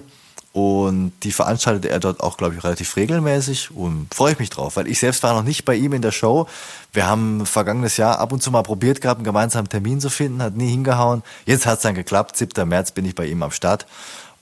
und 0.52 1.14
die 1.24 1.32
veranstaltet 1.32 1.86
er 1.86 2.00
dort 2.00 2.22
auch, 2.22 2.36
glaube 2.36 2.56
ich, 2.56 2.64
relativ 2.64 2.96
regelmäßig 2.96 3.70
und 3.76 4.12
freue 4.14 4.34
ich 4.34 4.40
mich 4.40 4.50
drauf, 4.50 4.78
weil 4.78 4.88
ich 4.88 5.00
selbst 5.00 5.22
war 5.22 5.34
noch 5.34 5.44
nicht 5.44 5.64
bei 5.64 5.76
ihm 5.76 5.94
in 5.94 6.02
der 6.02 6.12
Show. 6.12 6.48
Wir 6.92 7.06
haben 7.06 7.46
vergangenes 7.46 7.98
Jahr 7.98 8.20
ab 8.20 8.32
und 8.32 8.42
zu 8.42 8.50
mal 8.50 8.64
probiert 8.64 9.00
gehabt, 9.00 9.20
einen 9.20 9.26
gemeinsamen 9.26 9.70
Termin 9.70 10.00
zu 10.02 10.10
finden, 10.10 10.42
hat 10.42 10.58
nie 10.58 10.70
hingehauen. 10.70 11.22
Jetzt 11.46 11.68
hat 11.68 11.78
es 11.78 11.84
dann 11.84 11.94
geklappt. 11.94 12.36
7. 12.36 12.68
März 12.68 12.92
bin 12.92 13.06
ich 13.06 13.14
bei 13.14 13.28
ihm 13.28 13.44
am 13.44 13.52
Start. 13.52 13.86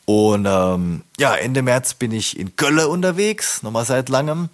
Und 0.07 0.45
ähm, 0.49 1.03
ja, 1.19 1.35
Ende 1.35 1.61
März 1.61 1.93
bin 1.93 2.13
ich 2.13 2.39
in 2.39 2.55
Gölle 2.55 2.87
unterwegs, 2.87 3.61
nochmal 3.61 3.83
seit 3.83 4.07
langem. 4.07 4.47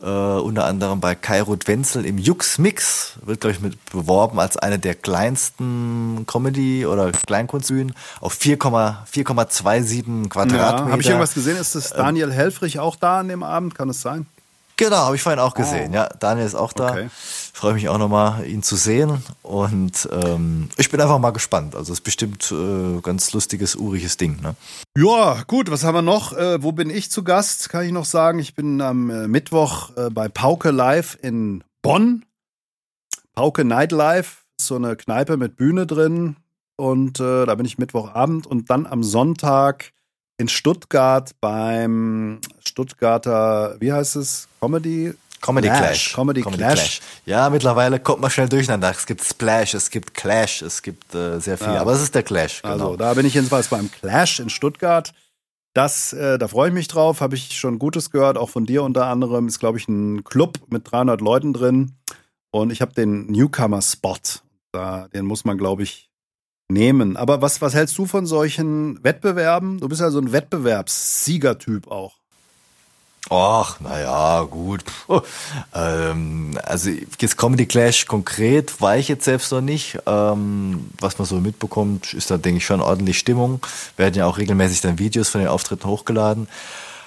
Äh, 0.00 0.06
unter 0.06 0.64
anderem 0.64 1.00
bei 1.00 1.16
Kairut 1.16 1.66
Wenzel 1.66 2.06
im 2.06 2.18
Jux 2.18 2.58
Mix. 2.58 3.14
Wird, 3.22 3.40
glaube 3.40 3.56
ich, 3.56 3.60
mit 3.60 3.84
beworben 3.90 4.38
als 4.38 4.56
eine 4.56 4.78
der 4.78 4.94
kleinsten 4.94 6.24
Comedy- 6.28 6.86
oder 6.86 7.10
Kleinkunstbühnen 7.10 7.96
auf 8.20 8.34
4,27 8.34 10.28
Quadratmeter. 10.28 10.56
Ja, 10.56 10.90
Habe 10.90 11.02
ich 11.02 11.08
irgendwas 11.08 11.34
gesehen? 11.34 11.56
Ist 11.56 11.74
das 11.74 11.90
Daniel 11.90 12.32
Helfrich 12.32 12.78
auch 12.78 12.94
da 12.94 13.20
an 13.20 13.28
dem 13.28 13.42
Abend? 13.42 13.74
Kann 13.74 13.88
es 13.88 14.00
sein? 14.02 14.26
Genau, 14.76 14.96
habe 14.96 15.16
ich 15.16 15.22
vorhin 15.22 15.40
auch 15.40 15.54
gesehen. 15.54 15.90
Oh. 15.90 15.96
Ja, 15.96 16.08
Daniel 16.20 16.46
ist 16.46 16.54
auch 16.54 16.72
da. 16.72 16.90
Okay. 16.92 17.10
Freue 17.62 17.74
mich 17.74 17.88
auch 17.88 17.98
nochmal, 17.98 18.44
ihn 18.44 18.64
zu 18.64 18.74
sehen. 18.74 19.22
Und 19.42 20.08
ähm, 20.10 20.68
ich 20.78 20.90
bin 20.90 21.00
einfach 21.00 21.20
mal 21.20 21.30
gespannt. 21.30 21.76
Also 21.76 21.92
es 21.92 22.00
ist 22.00 22.04
bestimmt 22.04 22.50
äh, 22.50 23.00
ganz 23.02 23.32
lustiges, 23.34 23.76
uriges 23.76 24.16
Ding. 24.16 24.40
Ne? 24.42 24.56
Ja, 24.98 25.44
gut, 25.46 25.70
was 25.70 25.84
haben 25.84 25.94
wir 25.94 26.02
noch? 26.02 26.32
Äh, 26.36 26.60
wo 26.64 26.72
bin 26.72 26.90
ich 26.90 27.12
zu 27.12 27.22
Gast? 27.22 27.68
Kann 27.68 27.84
ich 27.84 27.92
noch 27.92 28.04
sagen. 28.04 28.40
Ich 28.40 28.56
bin 28.56 28.80
am 28.80 29.10
äh, 29.10 29.28
Mittwoch 29.28 29.96
äh, 29.96 30.10
bei 30.10 30.28
Pauke 30.28 30.72
Live 30.72 31.16
in 31.22 31.62
Bonn. 31.82 32.24
Pauke 33.32 33.64
Nightlife 33.64 34.38
so 34.60 34.74
eine 34.74 34.96
Kneipe 34.96 35.36
mit 35.36 35.54
Bühne 35.54 35.86
drin. 35.86 36.34
Und 36.74 37.20
äh, 37.20 37.46
da 37.46 37.54
bin 37.54 37.64
ich 37.64 37.78
Mittwochabend. 37.78 38.44
Und 38.44 38.70
dann 38.70 38.86
am 38.86 39.04
Sonntag 39.04 39.92
in 40.36 40.48
Stuttgart 40.48 41.30
beim 41.40 42.40
Stuttgarter, 42.58 43.76
wie 43.78 43.92
heißt 43.92 44.16
es? 44.16 44.48
Comedy? 44.60 45.14
Comedy 45.42 45.68
Clash. 45.68 45.80
Clash. 45.80 46.12
Comedy, 46.14 46.40
Comedy 46.40 46.62
Clash. 46.62 46.78
Clash. 46.78 47.00
Ja, 47.26 47.50
mittlerweile 47.50 48.00
kommt 48.00 48.22
man 48.22 48.30
schnell 48.30 48.48
durcheinander. 48.48 48.90
Es 48.90 49.04
gibt 49.04 49.22
Splash, 49.22 49.74
es 49.74 49.90
gibt 49.90 50.14
Clash, 50.14 50.62
es 50.62 50.80
gibt 50.80 51.14
äh, 51.14 51.38
sehr 51.40 51.58
viel. 51.58 51.66
Ja. 51.66 51.80
Aber 51.80 51.92
es 51.92 52.00
ist 52.00 52.14
der 52.14 52.22
Clash. 52.22 52.62
Genau. 52.62 52.72
Also, 52.72 52.96
da 52.96 53.12
bin 53.12 53.26
ich 53.26 53.34
jedenfalls 53.34 53.68
beim 53.68 53.90
Clash 53.90 54.40
in 54.40 54.48
Stuttgart. 54.48 55.12
Das, 55.74 56.12
äh, 56.12 56.38
da 56.38 56.48
freue 56.48 56.68
ich 56.68 56.74
mich 56.74 56.88
drauf. 56.88 57.20
Habe 57.20 57.34
ich 57.34 57.58
schon 57.58 57.78
Gutes 57.78 58.10
gehört, 58.10 58.38
auch 58.38 58.50
von 58.50 58.66
dir 58.66 58.82
unter 58.82 59.06
anderem. 59.06 59.48
Ist, 59.48 59.58
glaube 59.58 59.78
ich, 59.78 59.88
ein 59.88 60.24
Club 60.24 60.58
mit 60.68 60.90
300 60.90 61.20
Leuten 61.20 61.52
drin. 61.52 61.96
Und 62.50 62.70
ich 62.70 62.80
habe 62.80 62.92
den 62.94 63.26
Newcomer-Spot. 63.26 64.16
den 65.12 65.26
muss 65.26 65.44
man, 65.44 65.58
glaube 65.58 65.82
ich, 65.82 66.10
nehmen. 66.68 67.16
Aber 67.16 67.42
was, 67.42 67.60
was 67.60 67.74
hältst 67.74 67.98
du 67.98 68.06
von 68.06 68.26
solchen 68.26 69.02
Wettbewerben? 69.02 69.80
Du 69.80 69.88
bist 69.88 70.00
ja 70.00 70.10
so 70.10 70.20
ein 70.20 70.32
Wettbewerbssiegertyp 70.32 71.88
auch. 71.90 72.21
Ach, 73.30 73.80
naja, 73.80 74.42
gut. 74.42 74.84
Ähm, 75.74 76.58
also 76.64 76.90
jetzt 76.90 77.38
Comedy 77.38 77.66
Clash 77.66 78.06
konkret 78.06 78.80
war 78.80 78.96
ich 78.96 79.08
jetzt 79.08 79.24
selbst 79.24 79.52
noch 79.52 79.60
nicht. 79.60 79.98
Ähm, 80.06 80.90
was 81.00 81.18
man 81.18 81.26
so 81.26 81.36
mitbekommt, 81.36 82.12
ist 82.12 82.30
da, 82.30 82.36
denke 82.36 82.58
ich, 82.58 82.66
schon 82.66 82.80
ordentlich 82.82 83.18
Stimmung. 83.18 83.60
Werden 83.96 84.16
ja 84.16 84.26
auch 84.26 84.38
regelmäßig 84.38 84.82
dann 84.82 84.98
Videos 84.98 85.30
von 85.30 85.40
den 85.40 85.48
Auftritten 85.48 85.88
hochgeladen. 85.88 86.48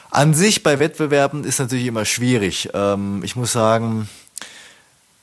An 0.09 0.33
sich 0.33 0.63
bei 0.63 0.79
Wettbewerben 0.79 1.43
ist 1.43 1.59
natürlich 1.59 1.85
immer 1.85 2.05
schwierig. 2.05 2.69
Ähm, 2.73 3.21
ich 3.23 3.35
muss 3.35 3.51
sagen, 3.51 4.09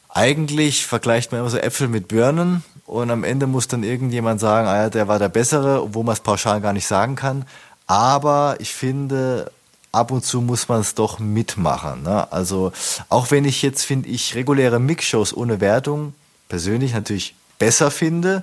eigentlich 0.09 0.87
vergleicht 0.87 1.33
man 1.33 1.41
immer 1.41 1.51
so 1.51 1.59
Äpfel 1.59 1.89
mit 1.89 2.09
Birnen 2.09 2.63
und 2.87 3.11
am 3.11 3.25
Ende 3.25 3.47
muss 3.47 3.67
dann 3.67 3.83
irgendjemand 3.83 4.41
sagen, 4.41 4.69
ah 4.69 4.83
ja, 4.83 4.91
der 4.91 5.09
war 5.09 5.19
der 5.19 5.31
Bessere, 5.31 5.83
obwohl 5.83 6.05
man 6.05 6.13
es 6.13 6.21
pauschal 6.21 6.61
gar 6.61 6.75
nicht 6.75 6.87
sagen 6.87 7.17
kann. 7.17 7.47
Aber 7.87 8.57
ich 8.59 8.75
finde, 8.75 9.51
ab 9.93 10.11
und 10.11 10.25
zu 10.25 10.41
muss 10.41 10.69
man 10.69 10.81
es 10.81 10.95
doch 10.95 11.19
mitmachen. 11.19 12.03
Ne? 12.03 12.31
Also 12.33 12.73
auch 13.09 13.31
wenn 13.31 13.45
ich 13.45 13.63
jetzt, 13.63 13.85
finde 13.85 14.09
ich, 14.09 14.35
reguläre 14.35 14.81
Mixshows 14.81 15.37
ohne 15.37 15.61
Wertung 15.61 16.15
persönlich 16.49 16.95
natürlich 16.95 17.35
besser 17.59 17.91
finde, 17.91 18.43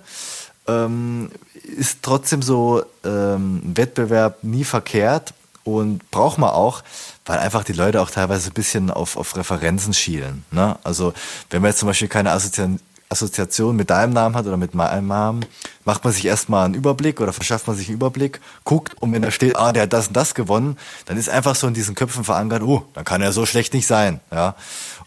ähm, 0.67 1.31
ist 1.77 1.99
trotzdem 2.03 2.41
so 2.41 2.83
ähm, 3.03 3.62
Wettbewerb 3.63 4.43
nie 4.43 4.63
verkehrt 4.63 5.33
und 5.63 6.09
braucht 6.12 6.38
man 6.38 6.51
auch, 6.51 6.83
weil 7.25 7.39
einfach 7.39 7.63
die 7.63 7.73
Leute 7.73 8.01
auch 8.01 8.09
teilweise 8.09 8.49
ein 8.49 8.53
bisschen 8.53 8.89
auf, 8.89 9.17
auf 9.17 9.35
Referenzen 9.35 9.93
schielen. 9.93 10.45
Ne? 10.51 10.77
Also 10.83 11.13
wenn 11.49 11.62
man 11.62 11.71
jetzt 11.71 11.79
zum 11.79 11.88
Beispiel 11.88 12.07
keine 12.07 12.31
Assoziation 12.31 12.79
Assoziation 13.10 13.76
mit 13.76 13.89
deinem 13.89 14.13
Namen 14.13 14.36
hat 14.36 14.45
oder 14.45 14.58
mit 14.58 14.76
meinem 14.76 15.08
Namen, 15.08 15.45
macht 15.84 16.04
man 16.04 16.13
sich 16.13 16.26
erstmal 16.26 16.65
einen 16.65 16.76
Überblick 16.76 17.19
oder 17.19 17.34
verschafft 17.34 17.67
man 17.67 17.76
sich 17.76 17.88
einen 17.88 17.95
Überblick, 17.95 18.39
guckt 18.63 18.93
und 19.02 19.12
wenn 19.12 19.24
da 19.24 19.32
steht, 19.32 19.58
ah, 19.58 19.74
der 19.74 19.84
hat 19.84 19.93
das 19.93 20.08
und 20.08 20.15
das 20.15 20.36
gewonnen, 20.36 20.78
dann 21.06 21.17
ist 21.17 21.28
einfach 21.28 21.56
so 21.56 21.67
in 21.67 21.74
diesen 21.74 21.95
Köpfen 21.95 22.24
verankert, 22.24 22.62
oh, 22.62 22.86
dann 22.93 23.06
kann 23.06 23.22
er 23.22 23.34
so 23.34 23.48
schlecht 23.48 23.74
nicht 23.74 23.88
sein, 23.88 24.19
ja. 24.32 24.56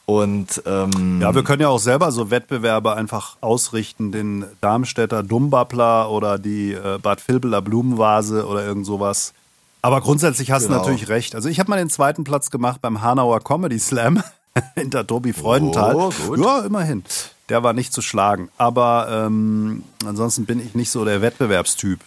Und 0.04 0.60
ähm, 0.66 1.20
ja, 1.22 1.32
wir 1.32 1.44
können 1.44 1.62
ja 1.62 1.68
auch 1.68 1.78
selber 1.78 2.10
so 2.10 2.30
Wettbewerbe 2.30 2.96
einfach 2.96 3.36
ausrichten, 3.40 4.10
den 4.10 4.44
Darmstädter 4.60 5.22
Dumbappler 5.22 6.10
oder 6.10 6.38
die 6.38 6.72
äh, 6.72 6.98
Bad 7.00 7.26
Vilbeler 7.28 7.62
Blumenvase 7.62 8.46
oder 8.46 8.64
irgend 8.64 8.84
sowas. 8.84 9.32
Aber 9.80 10.00
grundsätzlich 10.00 10.50
hast 10.50 10.64
genau. 10.64 10.78
du 10.78 10.80
natürlich 10.80 11.08
recht. 11.08 11.36
Also 11.36 11.48
ich 11.48 11.60
habe 11.60 11.70
mal 11.70 11.76
den 11.76 11.88
zweiten 11.88 12.24
Platz 12.24 12.50
gemacht 12.50 12.82
beim 12.82 13.00
Hanauer 13.00 13.40
Comedy 13.40 13.78
Slam 13.78 14.24
hinter 14.74 15.06
Tobi 15.06 15.32
Freudenthal. 15.32 15.94
Oh, 15.94 16.12
ja, 16.34 16.60
immerhin 16.62 17.04
der 17.48 17.62
war 17.62 17.72
nicht 17.72 17.92
zu 17.92 18.02
schlagen. 18.02 18.48
Aber 18.56 19.08
ähm, 19.10 19.84
ansonsten 20.04 20.46
bin 20.46 20.64
ich 20.64 20.74
nicht 20.74 20.90
so 20.90 21.04
der 21.04 21.22
Wettbewerbstyp. 21.22 22.00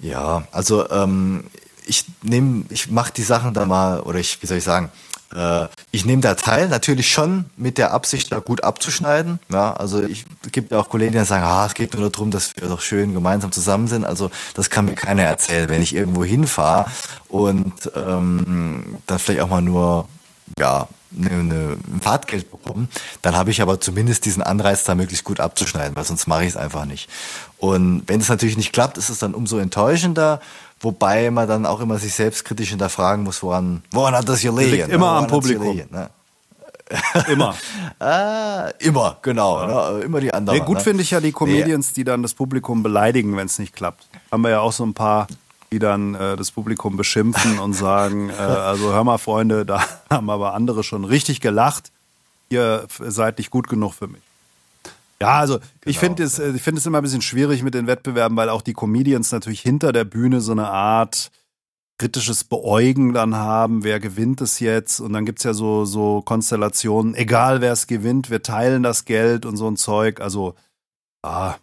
Ja, 0.00 0.44
also 0.52 0.90
ähm, 0.90 1.44
ich 1.86 2.04
nehme, 2.22 2.64
ich 2.70 2.90
mache 2.90 3.12
die 3.12 3.22
Sachen 3.22 3.54
da 3.54 3.66
mal, 3.66 4.00
oder 4.00 4.18
ich, 4.18 4.42
wie 4.42 4.46
soll 4.46 4.58
ich 4.58 4.64
sagen, 4.64 4.90
äh, 5.34 5.66
ich 5.90 6.04
nehme 6.04 6.22
da 6.22 6.34
teil, 6.34 6.68
natürlich 6.68 7.10
schon 7.10 7.46
mit 7.56 7.78
der 7.78 7.92
Absicht, 7.92 8.32
da 8.32 8.38
gut 8.38 8.64
abzuschneiden. 8.64 9.38
Ja, 9.50 9.72
also 9.72 10.02
ich 10.02 10.24
gibt 10.50 10.72
ja 10.72 10.78
auch 10.78 10.88
Kollegen, 10.88 11.12
die 11.12 11.24
sagen, 11.24 11.44
ah, 11.44 11.66
es 11.66 11.74
geht 11.74 11.94
nur 11.94 12.10
darum, 12.10 12.30
dass 12.30 12.54
wir 12.56 12.68
doch 12.68 12.80
schön 12.80 13.14
gemeinsam 13.14 13.52
zusammen 13.52 13.88
sind. 13.88 14.04
Also 14.04 14.30
das 14.54 14.70
kann 14.70 14.84
mir 14.86 14.94
keiner 14.94 15.22
erzählen. 15.22 15.68
Wenn 15.68 15.82
ich 15.82 15.94
irgendwo 15.94 16.24
hinfahre 16.24 16.90
und 17.28 17.72
ähm, 17.94 18.98
dann 19.06 19.18
vielleicht 19.18 19.40
auch 19.40 19.48
mal 19.48 19.62
nur 19.62 20.08
ja 20.58 20.88
eine, 21.16 21.30
eine, 21.30 21.76
ein 21.92 22.00
Fahrtgeld 22.00 22.50
bekommen, 22.50 22.88
dann 23.22 23.36
habe 23.36 23.50
ich 23.50 23.60
aber 23.60 23.80
zumindest 23.80 24.24
diesen 24.24 24.42
Anreiz, 24.42 24.84
da 24.84 24.94
möglichst 24.94 25.24
gut 25.24 25.40
abzuschneiden, 25.40 25.94
weil 25.96 26.04
sonst 26.04 26.26
mache 26.26 26.44
ich 26.44 26.50
es 26.50 26.56
einfach 26.56 26.84
nicht. 26.84 27.08
Und 27.58 28.04
wenn 28.06 28.20
es 28.20 28.28
natürlich 28.28 28.56
nicht 28.56 28.72
klappt, 28.72 28.98
ist 28.98 29.10
es 29.10 29.18
dann 29.18 29.34
umso 29.34 29.58
enttäuschender, 29.58 30.40
wobei 30.80 31.30
man 31.30 31.48
dann 31.48 31.66
auch 31.66 31.80
immer 31.80 31.98
sich 31.98 32.14
selbstkritisch 32.14 32.70
hinterfragen 32.70 33.24
muss, 33.24 33.42
woran, 33.42 33.82
woran 33.90 34.14
hat 34.14 34.28
das 34.28 34.40
gelegen? 34.40 34.70
Liegt 34.70 34.88
immer 34.88 35.06
woran 35.06 35.24
am 35.24 35.30
Publikum. 35.30 35.66
Gelegen, 35.66 35.88
ne? 35.92 36.10
Immer. 37.28 37.54
ah, 38.00 38.68
immer, 38.78 39.16
genau. 39.22 39.60
Ja. 39.60 39.92
Ne? 39.92 40.00
Immer 40.00 40.20
die 40.20 40.32
anderen. 40.32 40.58
Nee, 40.58 40.64
gut 40.64 40.78
ne? 40.78 40.82
finde 40.82 41.02
ich 41.02 41.10
ja 41.10 41.20
die 41.20 41.32
Comedians, 41.32 41.88
nee. 41.88 41.94
die 41.96 42.04
dann 42.04 42.22
das 42.22 42.34
Publikum 42.34 42.82
beleidigen, 42.82 43.36
wenn 43.36 43.46
es 43.46 43.58
nicht 43.58 43.74
klappt. 43.74 44.06
Haben 44.30 44.42
wir 44.42 44.50
ja 44.50 44.60
auch 44.60 44.72
so 44.72 44.84
ein 44.84 44.94
paar, 44.94 45.26
die 45.72 45.78
dann 45.78 46.14
äh, 46.14 46.36
das 46.36 46.52
Publikum 46.52 46.96
beschimpfen 46.96 47.58
und 47.58 47.72
sagen, 47.72 48.30
äh, 48.30 48.32
also 48.34 48.92
hör 48.92 49.02
mal 49.04 49.18
Freunde, 49.18 49.66
da 49.66 49.82
haben 50.10 50.30
aber 50.30 50.54
andere 50.54 50.84
schon 50.84 51.04
richtig 51.04 51.40
gelacht. 51.40 51.90
Ihr 52.50 52.86
seid 53.00 53.38
nicht 53.38 53.50
gut 53.50 53.68
genug 53.68 53.94
für 53.94 54.06
mich. 54.06 54.20
Ja, 55.20 55.38
also 55.38 55.58
genau. 55.58 55.66
ich 55.86 55.98
finde 55.98 56.22
es, 56.22 56.38
ich 56.38 56.62
finde 56.62 56.80
es 56.80 56.86
immer 56.86 56.98
ein 56.98 57.04
bisschen 57.04 57.22
schwierig 57.22 57.62
mit 57.62 57.74
den 57.74 57.86
Wettbewerben, 57.86 58.36
weil 58.36 58.48
auch 58.48 58.62
die 58.62 58.74
Comedians 58.74 59.32
natürlich 59.32 59.62
hinter 59.62 59.92
der 59.92 60.04
Bühne 60.04 60.40
so 60.40 60.52
eine 60.52 60.68
Art 60.68 61.30
kritisches 61.98 62.42
Beäugen 62.44 63.12
dann 63.12 63.36
haben, 63.36 63.84
wer 63.84 64.00
gewinnt 64.00 64.40
es 64.40 64.58
jetzt 64.58 64.98
und 64.98 65.12
dann 65.12 65.24
gibt 65.24 65.38
es 65.38 65.44
ja 65.44 65.54
so, 65.54 65.84
so 65.84 66.20
Konstellationen, 66.22 67.14
egal 67.14 67.60
wer 67.60 67.72
es 67.72 67.86
gewinnt, 67.86 68.28
wir 68.28 68.42
teilen 68.42 68.82
das 68.82 69.04
Geld 69.04 69.46
und 69.46 69.56
so 69.56 69.68
ein 69.68 69.76
Zeug, 69.76 70.20
also 70.20 70.54
ah. 71.22 71.54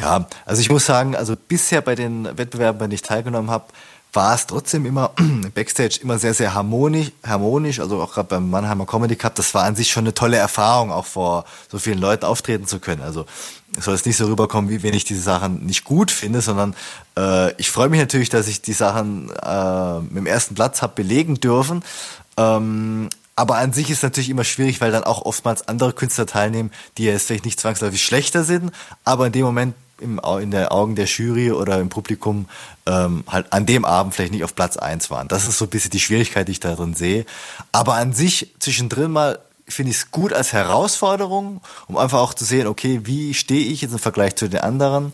Ja, 0.00 0.26
also 0.46 0.60
ich 0.60 0.70
muss 0.70 0.86
sagen, 0.86 1.14
also 1.14 1.36
bisher 1.36 1.80
bei 1.80 1.94
den 1.94 2.24
Wettbewerben, 2.36 2.78
bei 2.78 2.84
denen 2.86 2.94
ich 2.94 3.02
teilgenommen 3.02 3.50
habe, 3.50 3.64
war 4.12 4.34
es 4.34 4.46
trotzdem 4.46 4.86
immer 4.86 5.12
Backstage 5.54 6.00
immer 6.02 6.18
sehr, 6.18 6.34
sehr 6.34 6.54
harmonisch, 6.54 7.12
harmonisch. 7.24 7.80
Also 7.80 8.00
auch 8.00 8.12
gerade 8.12 8.28
beim 8.28 8.50
Mannheimer 8.50 8.86
Comedy 8.86 9.16
Cup, 9.16 9.34
das 9.36 9.54
war 9.54 9.64
an 9.64 9.76
sich 9.76 9.90
schon 9.90 10.04
eine 10.04 10.14
tolle 10.14 10.36
Erfahrung, 10.36 10.90
auch 10.90 11.06
vor 11.06 11.44
so 11.70 11.78
vielen 11.78 11.98
Leuten 11.98 12.24
auftreten 12.24 12.66
zu 12.66 12.80
können. 12.80 13.02
Also 13.02 13.26
es 13.76 13.84
soll 13.84 13.94
jetzt 13.94 14.06
nicht 14.06 14.16
so 14.16 14.26
rüberkommen, 14.26 14.70
wie 14.70 14.82
wenn 14.82 14.94
ich 14.94 15.04
diese 15.04 15.22
Sachen 15.22 15.64
nicht 15.64 15.84
gut 15.84 16.10
finde, 16.10 16.40
sondern 16.40 16.74
äh, 17.16 17.52
ich 17.54 17.70
freue 17.70 17.88
mich 17.88 18.00
natürlich, 18.00 18.30
dass 18.30 18.48
ich 18.48 18.62
die 18.62 18.72
Sachen 18.72 19.30
äh, 19.30 20.14
dem 20.14 20.26
ersten 20.26 20.54
Platz 20.54 20.82
habe 20.82 20.94
belegen 20.96 21.36
dürfen. 21.36 21.84
Ähm, 22.36 23.08
aber 23.36 23.56
an 23.56 23.72
sich 23.72 23.90
ist 23.90 24.02
natürlich 24.02 24.28
immer 24.28 24.44
schwierig, 24.44 24.80
weil 24.80 24.92
dann 24.92 25.04
auch 25.04 25.24
oftmals 25.24 25.66
andere 25.66 25.92
Künstler 25.92 26.26
teilnehmen, 26.26 26.70
die 26.98 27.04
jetzt 27.04 27.26
vielleicht 27.26 27.46
nicht 27.46 27.60
zwangsläufig 27.60 28.02
schlechter 28.02 28.44
sind, 28.44 28.72
aber 29.04 29.26
in 29.26 29.32
dem 29.32 29.44
Moment 29.46 29.74
im, 30.00 30.20
in 30.40 30.50
der 30.50 30.72
Augen 30.72 30.96
der 30.96 31.06
Jury 31.06 31.52
oder 31.52 31.78
im 31.78 31.88
Publikum 31.88 32.46
ähm, 32.86 33.24
halt 33.26 33.52
an 33.52 33.66
dem 33.66 33.84
Abend 33.84 34.14
vielleicht 34.14 34.32
nicht 34.32 34.44
auf 34.44 34.54
Platz 34.54 34.76
eins 34.76 35.10
waren. 35.10 35.28
Das 35.28 35.48
ist 35.48 35.58
so 35.58 35.66
ein 35.66 35.70
bisschen 35.70 35.90
die 35.90 36.00
Schwierigkeit, 36.00 36.48
die 36.48 36.52
ich 36.52 36.60
da 36.60 36.74
drin 36.74 36.94
sehe. 36.94 37.26
Aber 37.72 37.94
an 37.94 38.12
sich 38.12 38.54
zwischendrin 38.58 39.10
mal 39.10 39.38
finde 39.70 39.90
ich 39.90 39.98
es 39.98 40.10
gut 40.10 40.32
als 40.32 40.52
Herausforderung, 40.52 41.60
um 41.86 41.96
einfach 41.96 42.18
auch 42.18 42.34
zu 42.34 42.44
sehen, 42.44 42.66
okay, 42.66 43.00
wie 43.04 43.34
stehe 43.34 43.66
ich 43.66 43.82
jetzt 43.82 43.92
im 43.92 43.98
Vergleich 43.98 44.36
zu 44.36 44.48
den 44.48 44.60
anderen. 44.60 45.12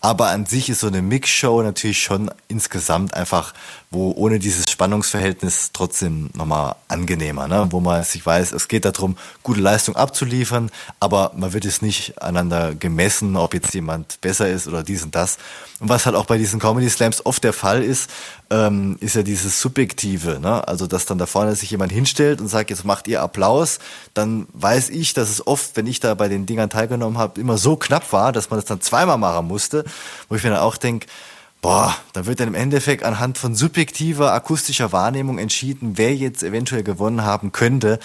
Aber 0.00 0.28
an 0.30 0.46
sich 0.46 0.68
ist 0.68 0.80
so 0.80 0.88
eine 0.88 1.02
Mixshow 1.02 1.62
natürlich 1.62 2.02
schon 2.02 2.30
insgesamt 2.48 3.14
einfach, 3.14 3.54
wo 3.92 4.12
ohne 4.16 4.38
dieses 4.38 4.70
Spannungsverhältnis 4.70 5.70
trotzdem 5.72 6.30
nochmal 6.34 6.76
angenehmer, 6.88 7.46
ne? 7.46 7.68
wo 7.70 7.80
man 7.80 8.02
sich 8.04 8.24
weiß, 8.24 8.52
es 8.52 8.66
geht 8.66 8.86
darum, 8.86 9.16
gute 9.42 9.60
Leistung 9.60 9.96
abzuliefern, 9.96 10.70
aber 10.98 11.32
man 11.36 11.52
wird 11.52 11.66
es 11.66 11.82
nicht 11.82 12.20
aneinander 12.20 12.74
gemessen, 12.74 13.36
ob 13.36 13.52
jetzt 13.52 13.74
jemand 13.74 14.20
besser 14.22 14.48
ist 14.48 14.66
oder 14.66 14.82
dies 14.82 15.04
und 15.04 15.14
das. 15.14 15.36
Und 15.78 15.90
was 15.90 16.06
halt 16.06 16.16
auch 16.16 16.26
bei 16.26 16.38
diesen 16.38 16.58
Comedy 16.58 16.88
Slams 16.88 17.26
oft 17.26 17.44
der 17.44 17.52
Fall 17.52 17.82
ist, 17.82 18.08
ähm, 18.50 18.96
ist 19.00 19.16
ja 19.16 19.22
dieses 19.22 19.60
Subjektive, 19.60 20.38
ne? 20.40 20.66
Also 20.66 20.86
dass 20.86 21.06
dann 21.06 21.18
da 21.18 21.26
vorne 21.26 21.56
sich 21.56 21.70
jemand 21.70 21.90
hinstellt 21.90 22.40
und 22.40 22.48
sagt, 22.48 22.70
jetzt 22.70 22.84
macht 22.84 23.08
ihr 23.08 23.20
Applaus, 23.20 23.78
dann 24.14 24.46
weiß 24.52 24.90
ich, 24.90 25.12
dass 25.12 25.28
es 25.28 25.46
oft, 25.46 25.76
wenn 25.76 25.86
ich 25.86 26.00
da 26.00 26.14
bei 26.14 26.28
den 26.28 26.46
Dingern 26.46 26.70
teilgenommen 26.70 27.18
habe, 27.18 27.40
immer 27.40 27.58
so 27.58 27.76
knapp 27.76 28.12
war, 28.12 28.32
dass 28.32 28.48
man 28.48 28.58
das 28.58 28.66
dann 28.66 28.80
zweimal 28.80 29.18
machen 29.18 29.48
musste, 29.48 29.84
wo 30.28 30.36
ich 30.36 30.44
mir 30.44 30.50
dann 30.50 30.60
auch 30.60 30.76
denke, 30.76 31.08
boah, 31.62 31.96
da 32.12 32.26
wird 32.26 32.40
dann 32.40 32.48
im 32.48 32.54
Endeffekt 32.54 33.04
anhand 33.04 33.38
von 33.38 33.54
subjektiver 33.54 34.34
akustischer 34.34 34.92
Wahrnehmung 34.92 35.38
entschieden, 35.38 35.92
wer 35.96 36.14
jetzt 36.14 36.42
eventuell 36.42 36.82
gewonnen 36.82 37.22
haben 37.22 37.52
könnte. 37.52 37.98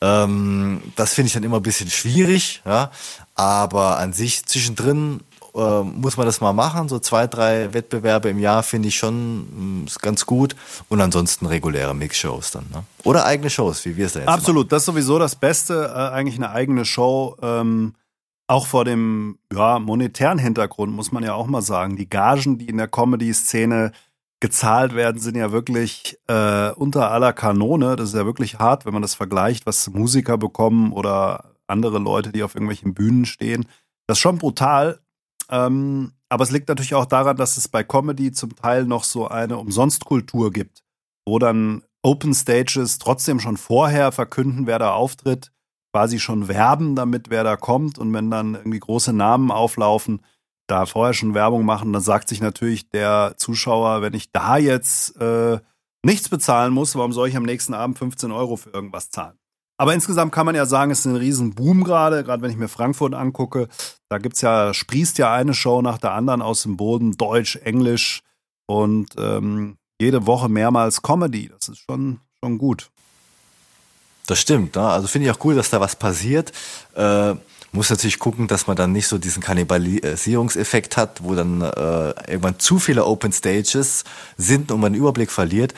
Ähm, 0.00 0.82
das 0.96 1.12
finde 1.12 1.26
ich 1.26 1.34
dann 1.34 1.42
immer 1.42 1.56
ein 1.56 1.62
bisschen 1.62 1.90
schwierig, 1.90 2.62
ja. 2.64 2.90
Aber 3.34 3.98
an 3.98 4.12
sich 4.12 4.46
zwischendrin 4.46 5.20
äh, 5.54 5.82
muss 5.82 6.16
man 6.16 6.26
das 6.26 6.40
mal 6.40 6.52
machen. 6.52 6.88
So 6.88 6.98
zwei, 6.98 7.26
drei 7.26 7.74
Wettbewerbe 7.74 8.30
im 8.30 8.38
Jahr 8.38 8.62
finde 8.62 8.88
ich 8.88 8.96
schon 8.96 9.40
mh, 9.40 9.84
mm, 9.84 9.86
ganz 10.00 10.24
gut. 10.24 10.56
Und 10.88 11.00
ansonsten 11.00 11.46
reguläre 11.46 11.94
Mix-Shows 11.94 12.52
dann. 12.52 12.66
Ne? 12.72 12.84
Oder 13.04 13.26
eigene 13.26 13.50
Shows, 13.50 13.84
wie 13.84 13.96
wir 13.96 14.06
es 14.06 14.12
da 14.12 14.20
jetzt 14.20 14.28
Absolut, 14.28 14.66
machen. 14.66 14.70
das 14.70 14.82
ist 14.82 14.86
sowieso 14.86 15.18
das 15.18 15.36
Beste, 15.36 15.92
äh, 15.94 16.14
eigentlich 16.14 16.36
eine 16.36 16.50
eigene 16.50 16.84
Show. 16.84 17.36
Ähm, 17.42 17.94
auch 18.46 18.66
vor 18.66 18.84
dem 18.84 19.38
ja, 19.52 19.78
monetären 19.78 20.38
Hintergrund 20.38 20.92
muss 20.92 21.12
man 21.12 21.22
ja 21.22 21.34
auch 21.34 21.46
mal 21.46 21.62
sagen. 21.62 21.96
Die 21.96 22.08
Gagen, 22.08 22.58
die 22.58 22.68
in 22.68 22.76
der 22.76 22.88
Comedy-Szene 22.88 23.92
gezahlt 24.40 24.94
werden, 24.94 25.20
sind 25.20 25.36
ja 25.36 25.52
wirklich 25.52 26.18
äh, 26.26 26.70
unter 26.72 27.10
aller 27.10 27.32
Kanone. 27.32 27.96
Das 27.96 28.10
ist 28.10 28.14
ja 28.16 28.26
wirklich 28.26 28.58
hart, 28.58 28.84
wenn 28.84 28.92
man 28.92 29.02
das 29.02 29.14
vergleicht, 29.14 29.66
was 29.66 29.88
Musiker 29.90 30.36
bekommen 30.36 30.92
oder 30.92 31.54
andere 31.68 31.98
Leute, 31.98 32.32
die 32.32 32.42
auf 32.42 32.54
irgendwelchen 32.54 32.92
Bühnen 32.92 33.24
stehen. 33.24 33.66
Das 34.06 34.18
ist 34.18 34.22
schon 34.22 34.38
brutal. 34.38 34.98
Ähm, 35.48 36.12
aber 36.28 36.44
es 36.44 36.50
liegt 36.50 36.68
natürlich 36.68 36.94
auch 36.94 37.06
daran, 37.06 37.36
dass 37.36 37.56
es 37.56 37.68
bei 37.68 37.84
Comedy 37.84 38.32
zum 38.32 38.56
Teil 38.56 38.84
noch 38.84 39.04
so 39.04 39.28
eine 39.28 39.58
Umsonstkultur 39.58 40.50
gibt, 40.50 40.82
wo 41.26 41.38
dann 41.38 41.82
Open 42.02 42.34
Stages 42.34 42.98
trotzdem 42.98 43.38
schon 43.38 43.56
vorher 43.56 44.10
verkünden, 44.10 44.66
wer 44.66 44.78
da 44.78 44.92
auftritt, 44.92 45.51
quasi 45.92 46.18
schon 46.18 46.48
werben 46.48 46.96
damit, 46.96 47.30
wer 47.30 47.44
da 47.44 47.56
kommt. 47.56 47.98
Und 47.98 48.12
wenn 48.12 48.30
dann 48.30 48.54
irgendwie 48.54 48.80
große 48.80 49.12
Namen 49.12 49.50
auflaufen, 49.50 50.20
da 50.66 50.86
vorher 50.86 51.12
schon 51.12 51.34
Werbung 51.34 51.64
machen, 51.64 51.92
dann 51.92 52.02
sagt 52.02 52.28
sich 52.28 52.40
natürlich 52.40 52.88
der 52.88 53.34
Zuschauer, 53.36 54.02
wenn 54.02 54.14
ich 54.14 54.32
da 54.32 54.56
jetzt 54.56 55.16
äh, 55.20 55.58
nichts 56.04 56.28
bezahlen 56.28 56.72
muss, 56.72 56.94
warum 56.96 57.12
soll 57.12 57.28
ich 57.28 57.36
am 57.36 57.42
nächsten 57.42 57.74
Abend 57.74 57.98
15 57.98 58.32
Euro 58.32 58.56
für 58.56 58.70
irgendwas 58.70 59.10
zahlen? 59.10 59.38
Aber 59.78 59.94
insgesamt 59.94 60.32
kann 60.32 60.46
man 60.46 60.54
ja 60.54 60.64
sagen, 60.64 60.92
es 60.92 61.00
ist 61.00 61.06
ein 61.06 61.16
Riesenboom 61.16 61.82
gerade, 61.82 62.22
gerade 62.22 62.42
wenn 62.42 62.50
ich 62.50 62.56
mir 62.56 62.68
Frankfurt 62.68 63.14
angucke. 63.14 63.68
Da 64.08 64.18
gibt's 64.18 64.40
ja, 64.40 64.72
sprießt 64.72 65.18
ja 65.18 65.32
eine 65.32 65.54
Show 65.54 65.82
nach 65.82 65.98
der 65.98 66.12
anderen 66.12 66.42
aus 66.42 66.62
dem 66.62 66.76
Boden, 66.76 67.16
Deutsch, 67.16 67.56
Englisch 67.56 68.22
und 68.66 69.08
ähm, 69.18 69.76
jede 70.00 70.26
Woche 70.26 70.48
mehrmals 70.48 71.02
Comedy. 71.02 71.48
Das 71.48 71.68
ist 71.68 71.78
schon, 71.78 72.20
schon 72.42 72.58
gut. 72.58 72.90
Das 74.32 74.40
stimmt, 74.40 74.76
ne? 74.76 74.88
also 74.88 75.08
finde 75.08 75.28
ich 75.28 75.34
auch 75.34 75.44
cool, 75.44 75.54
dass 75.54 75.68
da 75.68 75.78
was 75.78 75.94
passiert. 75.94 76.52
Äh, 76.94 77.34
muss 77.70 77.90
natürlich 77.90 78.18
gucken, 78.18 78.48
dass 78.48 78.66
man 78.66 78.78
dann 78.78 78.90
nicht 78.90 79.06
so 79.06 79.18
diesen 79.18 79.42
Kannibalisierungseffekt 79.42 80.96
hat, 80.96 81.22
wo 81.22 81.34
dann 81.34 81.60
äh, 81.60 82.30
irgendwann 82.30 82.58
zu 82.58 82.78
viele 82.78 83.04
Open 83.04 83.30
Stages 83.30 84.04
sind 84.38 84.72
und 84.72 84.80
man 84.80 84.94
den 84.94 85.02
Überblick 85.02 85.30
verliert. 85.30 85.74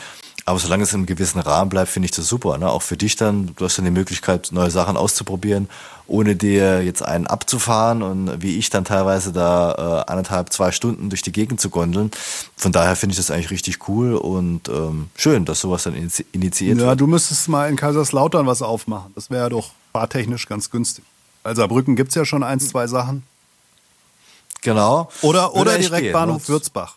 Aber 0.47 0.59
solange 0.59 0.83
es 0.83 0.93
in 0.93 0.99
einem 0.99 1.07
gewissen 1.07 1.41
Rahmen 1.41 1.71
bleibt, 1.71 1.89
finde 1.89 2.05
ich 2.05 2.11
das 2.11 2.29
super. 2.29 2.59
Ne? 2.59 2.69
Auch 2.69 2.83
für 2.83 2.99
dich 2.99 3.17
dann, 3.17 3.55
du 3.57 3.65
hast 3.65 3.79
dann 3.79 3.87
die 3.87 3.91
Möglichkeit, 3.91 4.51
neue 4.53 4.71
Sachen 4.71 4.99
auszuprobieren, 4.99 5.71
ohne 6.07 6.37
dir 6.37 6.83
jetzt 6.83 7.03
einen 7.03 7.27
abzufahren 7.27 8.03
und 8.03 8.43
wie 8.43 8.59
ich 8.59 8.69
dann 8.69 8.85
teilweise 8.85 9.33
da 9.33 10.05
äh, 10.07 10.11
anderthalb, 10.11 10.53
zwei 10.53 10.71
Stunden 10.71 11.09
durch 11.09 11.23
die 11.23 11.33
Gegend 11.33 11.63
zu 11.63 11.71
gondeln. 11.71 12.11
Von 12.57 12.73
daher 12.73 12.95
finde 12.95 13.13
ich 13.13 13.17
das 13.17 13.31
eigentlich 13.31 13.51
richtig 13.51 13.89
cool 13.89 14.17
und 14.17 14.69
ähm, 14.69 15.09
schön, 15.17 15.47
dass 15.47 15.61
sowas 15.61 15.85
dann 15.85 15.95
initiiert 16.33 16.77
ja, 16.77 16.81
wird. 16.83 16.89
Ja, 16.91 16.95
du 16.95 17.07
müsstest 17.07 17.49
mal 17.49 17.71
in 17.71 17.77
Kaiserslautern 17.77 18.47
was 18.47 18.61
aufmachen. 18.61 19.13
Das 19.15 19.31
wäre 19.31 19.45
ja 19.45 19.49
doch 19.49 19.71
fahrtechnisch 19.93 20.47
ganz 20.47 20.71
günstig. 20.71 21.05
Also 21.43 21.63
Saarbrücken 21.63 21.97
gibt 21.97 22.11
es 22.11 22.17
ja 22.17 22.27
schon 22.27 22.43
eins, 22.43 22.69
zwei 22.69 22.87
Sachen. 22.87 23.23
Genau. 24.61 25.11
Oder, 25.23 25.55
oder 25.55 25.79
direkt 25.79 26.03
gehen, 26.03 26.13
Bahnhof 26.13 26.49
Würzbach. 26.49 26.97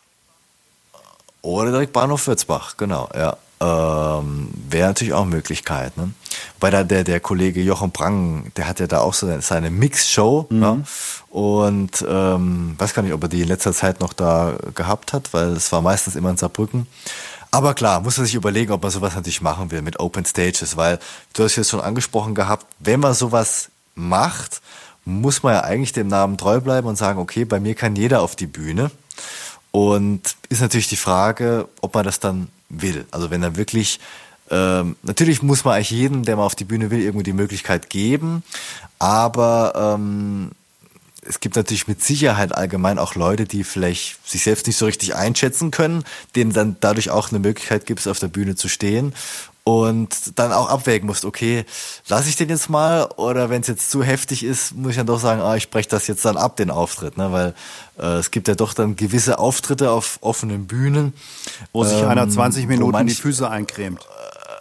Oder 1.47 1.71
direkt 1.71 1.93
Bahnhof 1.93 2.27
Würzbach, 2.27 2.75
genau, 2.75 3.07
ja. 3.15 3.38
Ähm, 3.62 4.49
Wäre 4.69 4.89
natürlich 4.89 5.13
auch 5.13 5.21
eine 5.21 5.33
Möglichkeit. 5.33 5.95
Ne? 5.95 6.12
Weil 6.60 6.71
da 6.71 6.83
der, 6.83 7.05
der 7.05 7.21
Kollege 7.21 7.62
Jochen 7.62 7.91
Prang, 7.91 8.51
der 8.57 8.67
hat 8.67 8.81
ja 8.81 8.88
da 8.88 8.99
auch 8.99 9.13
so 9.13 9.33
seine 9.39 9.69
Mix-Show. 9.69 10.47
Mhm. 10.49 10.60
Ne? 10.60 10.83
Und 11.29 12.05
ähm, 12.07 12.75
weiß 12.77 12.93
gar 12.93 13.01
nicht, 13.01 13.13
ob 13.13 13.23
er 13.23 13.29
die 13.29 13.43
in 13.43 13.47
letzter 13.47 13.71
Zeit 13.71 14.01
noch 14.01 14.12
da 14.12 14.57
gehabt 14.75 15.13
hat, 15.13 15.33
weil 15.33 15.53
es 15.53 15.71
war 15.71 15.81
meistens 15.81 16.17
immer 16.17 16.31
in 16.31 16.38
Saarbrücken. 16.38 16.86
Aber 17.49 17.73
klar, 17.73 18.01
muss 18.01 18.17
man 18.17 18.25
sich 18.25 18.36
überlegen, 18.36 18.73
ob 18.73 18.83
man 18.83 18.91
sowas 18.91 19.15
natürlich 19.15 19.41
machen 19.41 19.71
will 19.71 19.81
mit 19.81 20.01
Open 20.01 20.25
Stages, 20.25 20.75
weil 20.75 20.99
du 21.33 21.45
hast 21.45 21.55
jetzt 21.55 21.69
schon 21.69 21.81
angesprochen 21.81 22.36
gehabt, 22.36 22.65
wenn 22.79 22.99
man 22.99 23.13
sowas 23.13 23.69
macht, 23.95 24.62
muss 25.05 25.43
man 25.43 25.53
ja 25.53 25.62
eigentlich 25.62 25.93
dem 25.93 26.10
Namen 26.10 26.38
treu 26.38 26.60
bleiben 26.60 26.88
und 26.89 26.97
sagen, 26.97 27.19
okay, 27.19 27.45
bei 27.45 27.62
mir 27.62 27.73
kann 27.73 27.95
jeder 27.95 28.21
auf 28.21 28.36
die 28.36 28.47
Bühne. 28.47 28.91
Und 29.71 30.21
ist 30.49 30.62
natürlich 30.62 30.88
die 30.88 30.95
Frage, 30.95 31.67
ob 31.82 31.93
man 31.93 32.06
das 32.06 32.19
dann 32.19 32.47
will. 32.69 33.06
Also 33.12 33.30
wenn 33.30 33.43
er 33.43 33.56
wirklich 33.56 33.99
ähm, 34.49 34.95
natürlich 35.03 35.41
muss 35.41 35.65
man 35.65 35.75
eigentlich 35.75 35.91
jedem, 35.91 36.23
der 36.23 36.38
mal 36.38 36.45
auf 36.45 36.56
die 36.56 36.63
Bühne 36.63 36.89
will, 36.89 37.01
irgendwie 37.01 37.23
die 37.23 37.34
Möglichkeit 37.34 37.89
geben, 37.89 38.43
aber 38.97 39.97
ähm, 39.97 40.51
es 41.21 41.41
gibt 41.41 41.58
natürlich 41.58 41.88
mit 41.88 42.01
Sicherheit 42.01 42.56
allgemein 42.56 42.99
auch 42.99 43.15
Leute, 43.15 43.45
die 43.45 43.65
vielleicht 43.65 44.25
sich 44.27 44.43
selbst 44.43 44.65
nicht 44.67 44.77
so 44.77 44.86
richtig 44.86 45.15
einschätzen 45.15 45.71
können, 45.71 46.06
denen 46.36 46.53
dann 46.53 46.77
dadurch 46.80 47.10
auch 47.10 47.30
eine 47.30 47.39
Möglichkeit 47.39 47.86
gibt, 47.86 48.08
auf 48.08 48.19
der 48.19 48.30
Bühne 48.30 48.56
zu 48.56 48.69
stehen 48.69 49.13
und 49.67 50.39
dann 50.39 50.53
auch 50.53 50.69
abwägen 50.69 51.08
musst, 51.08 51.25
okay, 51.25 51.65
lasse 52.08 52.30
ich 52.30 52.38
den 52.38 52.47
jetzt 52.47 52.69
mal 52.69 53.03
oder 53.17 53.49
wenn 53.49 53.60
es 53.60 53.67
jetzt 53.67 53.91
zu 53.91 54.01
heftig 54.01 54.45
ist, 54.45 54.73
muss 54.73 54.91
ich 54.91 54.95
dann 54.95 55.08
doch 55.08 55.19
sagen, 55.19 55.41
ah, 55.41 55.58
ich 55.58 55.69
breche 55.69 55.89
das 55.89 56.08
jetzt 56.08 56.23
dann 56.23 56.38
ab, 56.38 56.56
den 56.56 56.71
Auftritt, 56.71 57.17
ne? 57.17 57.34
weil 57.34 57.53
äh, 57.99 58.19
es 58.19 58.32
gibt 58.32 58.47
ja 58.47 58.56
doch 58.56 58.73
dann 58.73 58.95
gewisse 58.95 59.39
Auftritte 59.39 59.91
auf 59.91 60.19
offenen 60.21 60.67
Bühnen. 60.67 61.12
Wo 61.73 61.84
sich 61.84 61.99
ähm, 61.99 62.08
einer 62.08 62.30
20 62.30 62.65
Minuten 62.65 63.08
die 63.08 63.13
Füße 63.13 63.49
eincremt. 63.49 64.08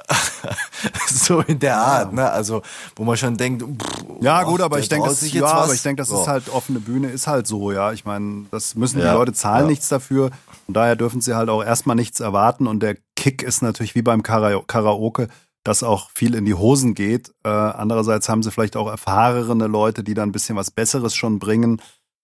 so 1.09 1.41
in 1.41 1.61
der 1.61 1.77
Art, 1.77 2.13
ne? 2.13 2.29
Also, 2.29 2.63
wo 2.97 3.05
man 3.05 3.17
schon 3.17 3.37
denkt, 3.37 3.63
pff, 3.63 4.05
ja 4.21 4.43
gut, 4.43 4.61
aber 4.61 4.81
ich 4.81 4.89
denke, 4.89 5.09
das, 5.09 5.33
ja, 5.33 5.45
aber 5.47 5.73
ich 5.73 5.83
denke, 5.83 6.03
das 6.03 6.09
so. 6.09 6.21
ist 6.21 6.27
halt 6.27 6.49
offene 6.49 6.81
Bühne, 6.81 7.11
ist 7.11 7.29
halt 7.29 7.47
so, 7.47 7.71
ja. 7.71 7.93
Ich 7.93 8.05
meine, 8.05 8.47
das 8.51 8.75
müssen 8.75 8.99
die 8.99 9.05
ja, 9.05 9.15
Leute 9.15 9.33
zahlen 9.33 9.67
ja. 9.67 9.71
nichts 9.71 9.89
dafür 9.89 10.31
und 10.67 10.75
daher 10.75 10.97
dürfen 10.97 11.21
sie 11.21 11.35
halt 11.35 11.49
auch 11.49 11.63
erstmal 11.63 11.97
nichts 11.97 12.21
erwarten 12.21 12.67
und 12.67 12.83
der 12.83 12.97
Kick 13.15 13.43
ist 13.43 13.63
natürlich 13.63 13.95
wie 13.95 14.03
beim 14.03 14.23
Karaoke, 14.23 15.29
dass 15.65 15.83
auch 15.83 16.11
viel 16.11 16.35
in 16.35 16.45
die 16.45 16.55
Hosen 16.55 16.95
geht. 16.95 17.33
Äh, 17.45 17.49
andererseits 17.49 18.29
haben 18.29 18.43
sie 18.43 18.51
vielleicht 18.51 18.77
auch 18.77 18.89
erfahrene 18.89 19.67
Leute, 19.67 20.05
die 20.05 20.15
dann 20.15 20.29
ein 20.29 20.33
bisschen 20.33 20.57
was 20.57 20.71
Besseres 20.71 21.15
schon 21.15 21.39
bringen. 21.39 21.81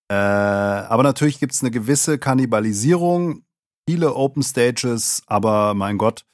Äh, 0.09 0.15
aber 0.15 1.03
natürlich 1.03 1.41
gibt 1.41 1.53
es 1.53 1.63
eine 1.63 1.71
gewisse 1.71 2.19
Kannibalisierung, 2.19 3.45
viele 3.89 4.15
Open 4.15 4.43
Stages, 4.43 5.23
aber 5.27 5.75
mein 5.75 5.99
Gott, 5.99 6.25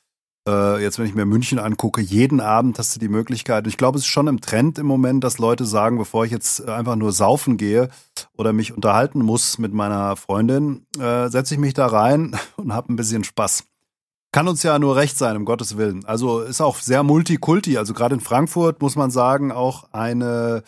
äh, 0.46 0.82
jetzt 0.82 0.98
wenn 0.98 1.06
ich 1.06 1.14
mir 1.14 1.24
München 1.24 1.58
angucke, 1.58 2.00
jeden 2.00 2.40
Abend 2.40 2.78
hast 2.78 2.94
du 2.94 3.00
die 3.00 3.08
Möglichkeit. 3.08 3.66
Ich 3.66 3.76
glaube, 3.76 3.98
es 3.98 4.04
ist 4.04 4.10
schon 4.10 4.26
im 4.26 4.40
Trend 4.40 4.78
im 4.78 4.86
Moment, 4.86 5.24
dass 5.24 5.38
Leute 5.38 5.64
sagen, 5.64 5.98
bevor 5.98 6.24
ich 6.24 6.30
jetzt 6.30 6.66
einfach 6.68 6.96
nur 6.96 7.12
saufen 7.12 7.56
gehe 7.56 7.88
oder 8.36 8.52
mich 8.52 8.74
unterhalten 8.74 9.20
muss 9.20 9.58
mit 9.58 9.72
meiner 9.72 10.16
Freundin, 10.16 10.86
äh, 10.98 11.28
setze 11.28 11.54
ich 11.54 11.60
mich 11.60 11.74
da 11.74 11.86
rein 11.86 12.36
und 12.56 12.72
habe 12.72 12.92
ein 12.92 12.96
bisschen 12.96 13.24
Spaß. 13.24 13.64
Kann 14.30 14.46
uns 14.46 14.62
ja 14.62 14.78
nur 14.78 14.96
recht 14.96 15.16
sein, 15.16 15.38
um 15.38 15.46
Gottes 15.46 15.78
Willen. 15.78 16.04
Also 16.04 16.40
ist 16.40 16.60
auch 16.60 16.76
sehr 16.76 17.02
Multikulti. 17.02 17.78
Also 17.78 17.94
gerade 17.94 18.14
in 18.14 18.20
Frankfurt 18.20 18.82
muss 18.82 18.94
man 18.94 19.10
sagen, 19.10 19.52
auch 19.52 19.90
eine, 19.92 20.62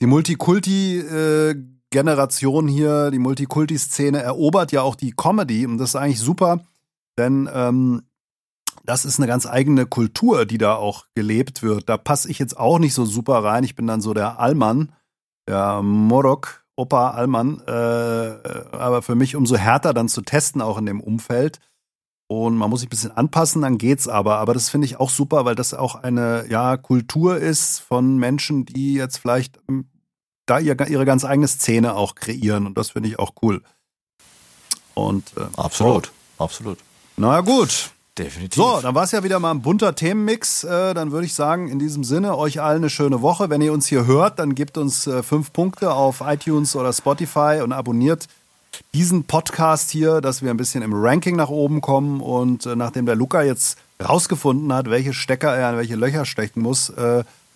die 0.00 0.06
Multikulti, 0.06 0.98
äh, 0.98 1.54
Generation 1.90 2.68
hier, 2.68 3.10
die 3.10 3.18
Multikulti-Szene 3.18 4.20
erobert 4.20 4.72
ja 4.72 4.82
auch 4.82 4.94
die 4.94 5.12
Comedy 5.12 5.66
und 5.66 5.78
das 5.78 5.90
ist 5.90 5.96
eigentlich 5.96 6.20
super, 6.20 6.60
denn 7.16 7.48
ähm, 7.52 8.02
das 8.88 9.04
ist 9.04 9.20
eine 9.20 9.26
ganz 9.26 9.44
eigene 9.44 9.84
Kultur, 9.84 10.46
die 10.46 10.56
da 10.56 10.74
auch 10.74 11.04
gelebt 11.14 11.62
wird. 11.62 11.90
Da 11.90 11.98
passe 11.98 12.30
ich 12.30 12.38
jetzt 12.38 12.56
auch 12.56 12.78
nicht 12.78 12.94
so 12.94 13.04
super 13.04 13.44
rein. 13.44 13.62
Ich 13.62 13.74
bin 13.74 13.86
dann 13.86 14.00
so 14.00 14.14
der 14.14 14.40
Allmann, 14.40 14.94
der 15.46 15.82
Morok, 15.82 16.64
Opa 16.74 17.10
Allmann. 17.10 17.60
Äh, 17.66 17.70
aber 17.70 19.02
für 19.02 19.14
mich 19.14 19.36
umso 19.36 19.56
härter 19.58 19.92
dann 19.92 20.08
zu 20.08 20.22
testen, 20.22 20.62
auch 20.62 20.78
in 20.78 20.86
dem 20.86 21.02
Umfeld. 21.02 21.60
Und 22.28 22.56
man 22.56 22.70
muss 22.70 22.80
sich 22.80 22.86
ein 22.86 22.90
bisschen 22.90 23.10
anpassen, 23.10 23.60
dann 23.60 23.76
geht's 23.76 24.08
aber. 24.08 24.38
Aber 24.38 24.54
das 24.54 24.70
finde 24.70 24.86
ich 24.86 24.98
auch 24.98 25.10
super, 25.10 25.44
weil 25.44 25.54
das 25.54 25.74
auch 25.74 25.94
eine 25.94 26.46
ja, 26.48 26.78
Kultur 26.78 27.36
ist 27.36 27.80
von 27.80 28.16
Menschen, 28.16 28.64
die 28.64 28.94
jetzt 28.94 29.18
vielleicht 29.18 29.60
ähm, 29.68 29.90
da 30.46 30.60
ihr, 30.60 30.80
ihre 30.88 31.04
ganz 31.04 31.26
eigene 31.26 31.48
Szene 31.48 31.94
auch 31.94 32.14
kreieren. 32.14 32.64
Und 32.64 32.78
das 32.78 32.92
finde 32.92 33.10
ich 33.10 33.18
auch 33.18 33.34
cool. 33.42 33.62
Und 34.94 35.30
äh, 35.36 35.42
absolut, 35.58 36.10
absolut. 36.38 36.78
Na 37.18 37.34
ja, 37.34 37.40
gut. 37.42 37.90
Definitiv. 38.18 38.62
So, 38.62 38.80
dann 38.80 38.94
war 38.94 39.04
es 39.04 39.12
ja 39.12 39.22
wieder 39.22 39.38
mal 39.38 39.52
ein 39.52 39.62
bunter 39.62 39.94
Themenmix. 39.94 40.64
Äh, 40.64 40.94
dann 40.94 41.12
würde 41.12 41.26
ich 41.26 41.34
sagen, 41.34 41.68
in 41.68 41.78
diesem 41.78 42.04
Sinne, 42.04 42.36
euch 42.36 42.60
allen 42.60 42.78
eine 42.78 42.90
schöne 42.90 43.22
Woche. 43.22 43.50
Wenn 43.50 43.60
ihr 43.60 43.72
uns 43.72 43.86
hier 43.86 44.06
hört, 44.06 44.38
dann 44.38 44.54
gebt 44.54 44.76
uns 44.76 45.06
äh, 45.06 45.22
fünf 45.22 45.52
Punkte 45.52 45.92
auf 45.92 46.22
iTunes 46.26 46.74
oder 46.74 46.92
Spotify 46.92 47.60
und 47.62 47.72
abonniert 47.72 48.26
diesen 48.94 49.24
Podcast 49.24 49.90
hier, 49.90 50.20
dass 50.20 50.42
wir 50.42 50.50
ein 50.50 50.56
bisschen 50.56 50.82
im 50.82 50.92
Ranking 50.92 51.36
nach 51.36 51.48
oben 51.48 51.80
kommen. 51.80 52.20
Und 52.20 52.66
äh, 52.66 52.76
nachdem 52.76 53.06
der 53.06 53.16
Luca 53.16 53.42
jetzt 53.42 53.78
rausgefunden 54.02 54.72
hat, 54.72 54.90
welche 54.90 55.12
Stecker 55.12 55.54
er 55.54 55.70
in 55.70 55.76
welche 55.76 55.96
Löcher 55.96 56.24
stecken 56.24 56.62
muss, 56.62 56.92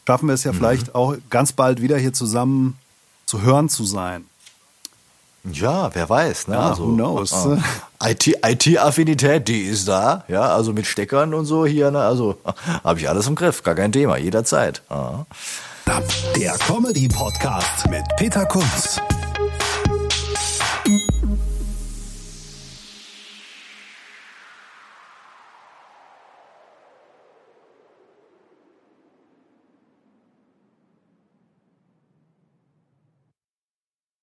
schaffen 0.09 0.27
wir 0.27 0.35
es 0.35 0.43
ja 0.43 0.51
mhm. 0.51 0.57
vielleicht 0.57 0.95
auch 0.97 1.15
ganz 1.31 1.53
bald 1.53 1.81
wieder 1.81 1.97
hier 1.97 2.13
zusammen 2.13 2.77
zu 3.27 3.43
hören 3.43 3.69
zu 3.69 3.85
sein. 3.85 4.25
Ja, 5.51 5.91
wer 5.95 6.09
weiß. 6.09 6.49
Ne? 6.49 6.55
Ja, 6.55 6.69
also, 6.71 6.87
who 6.87 6.95
knows. 6.95 7.33
Uh, 7.33 7.59
IT-Affinität, 8.05 9.49
die 9.49 9.63
ist 9.63 9.89
da. 9.89 10.25
Ja, 10.29 10.55
also 10.55 10.73
mit 10.73 10.87
Steckern 10.87 11.35
und 11.35 11.47
so 11.47 11.67
hier. 11.67 11.91
Ne? 11.91 12.01
Also 12.01 12.37
habe 12.85 13.01
ich 13.01 13.09
alles 13.09 13.27
im 13.27 13.35
Griff. 13.35 13.63
Gar 13.63 13.75
kein 13.75 13.93
Thema. 13.93 14.17
Jederzeit. 14.17 14.83
Uh. 14.91 15.25
Der 16.37 16.53
Comedy-Podcast 16.59 17.91
mit 17.91 18.05
Peter 18.17 18.47
Kunz. 18.47 19.01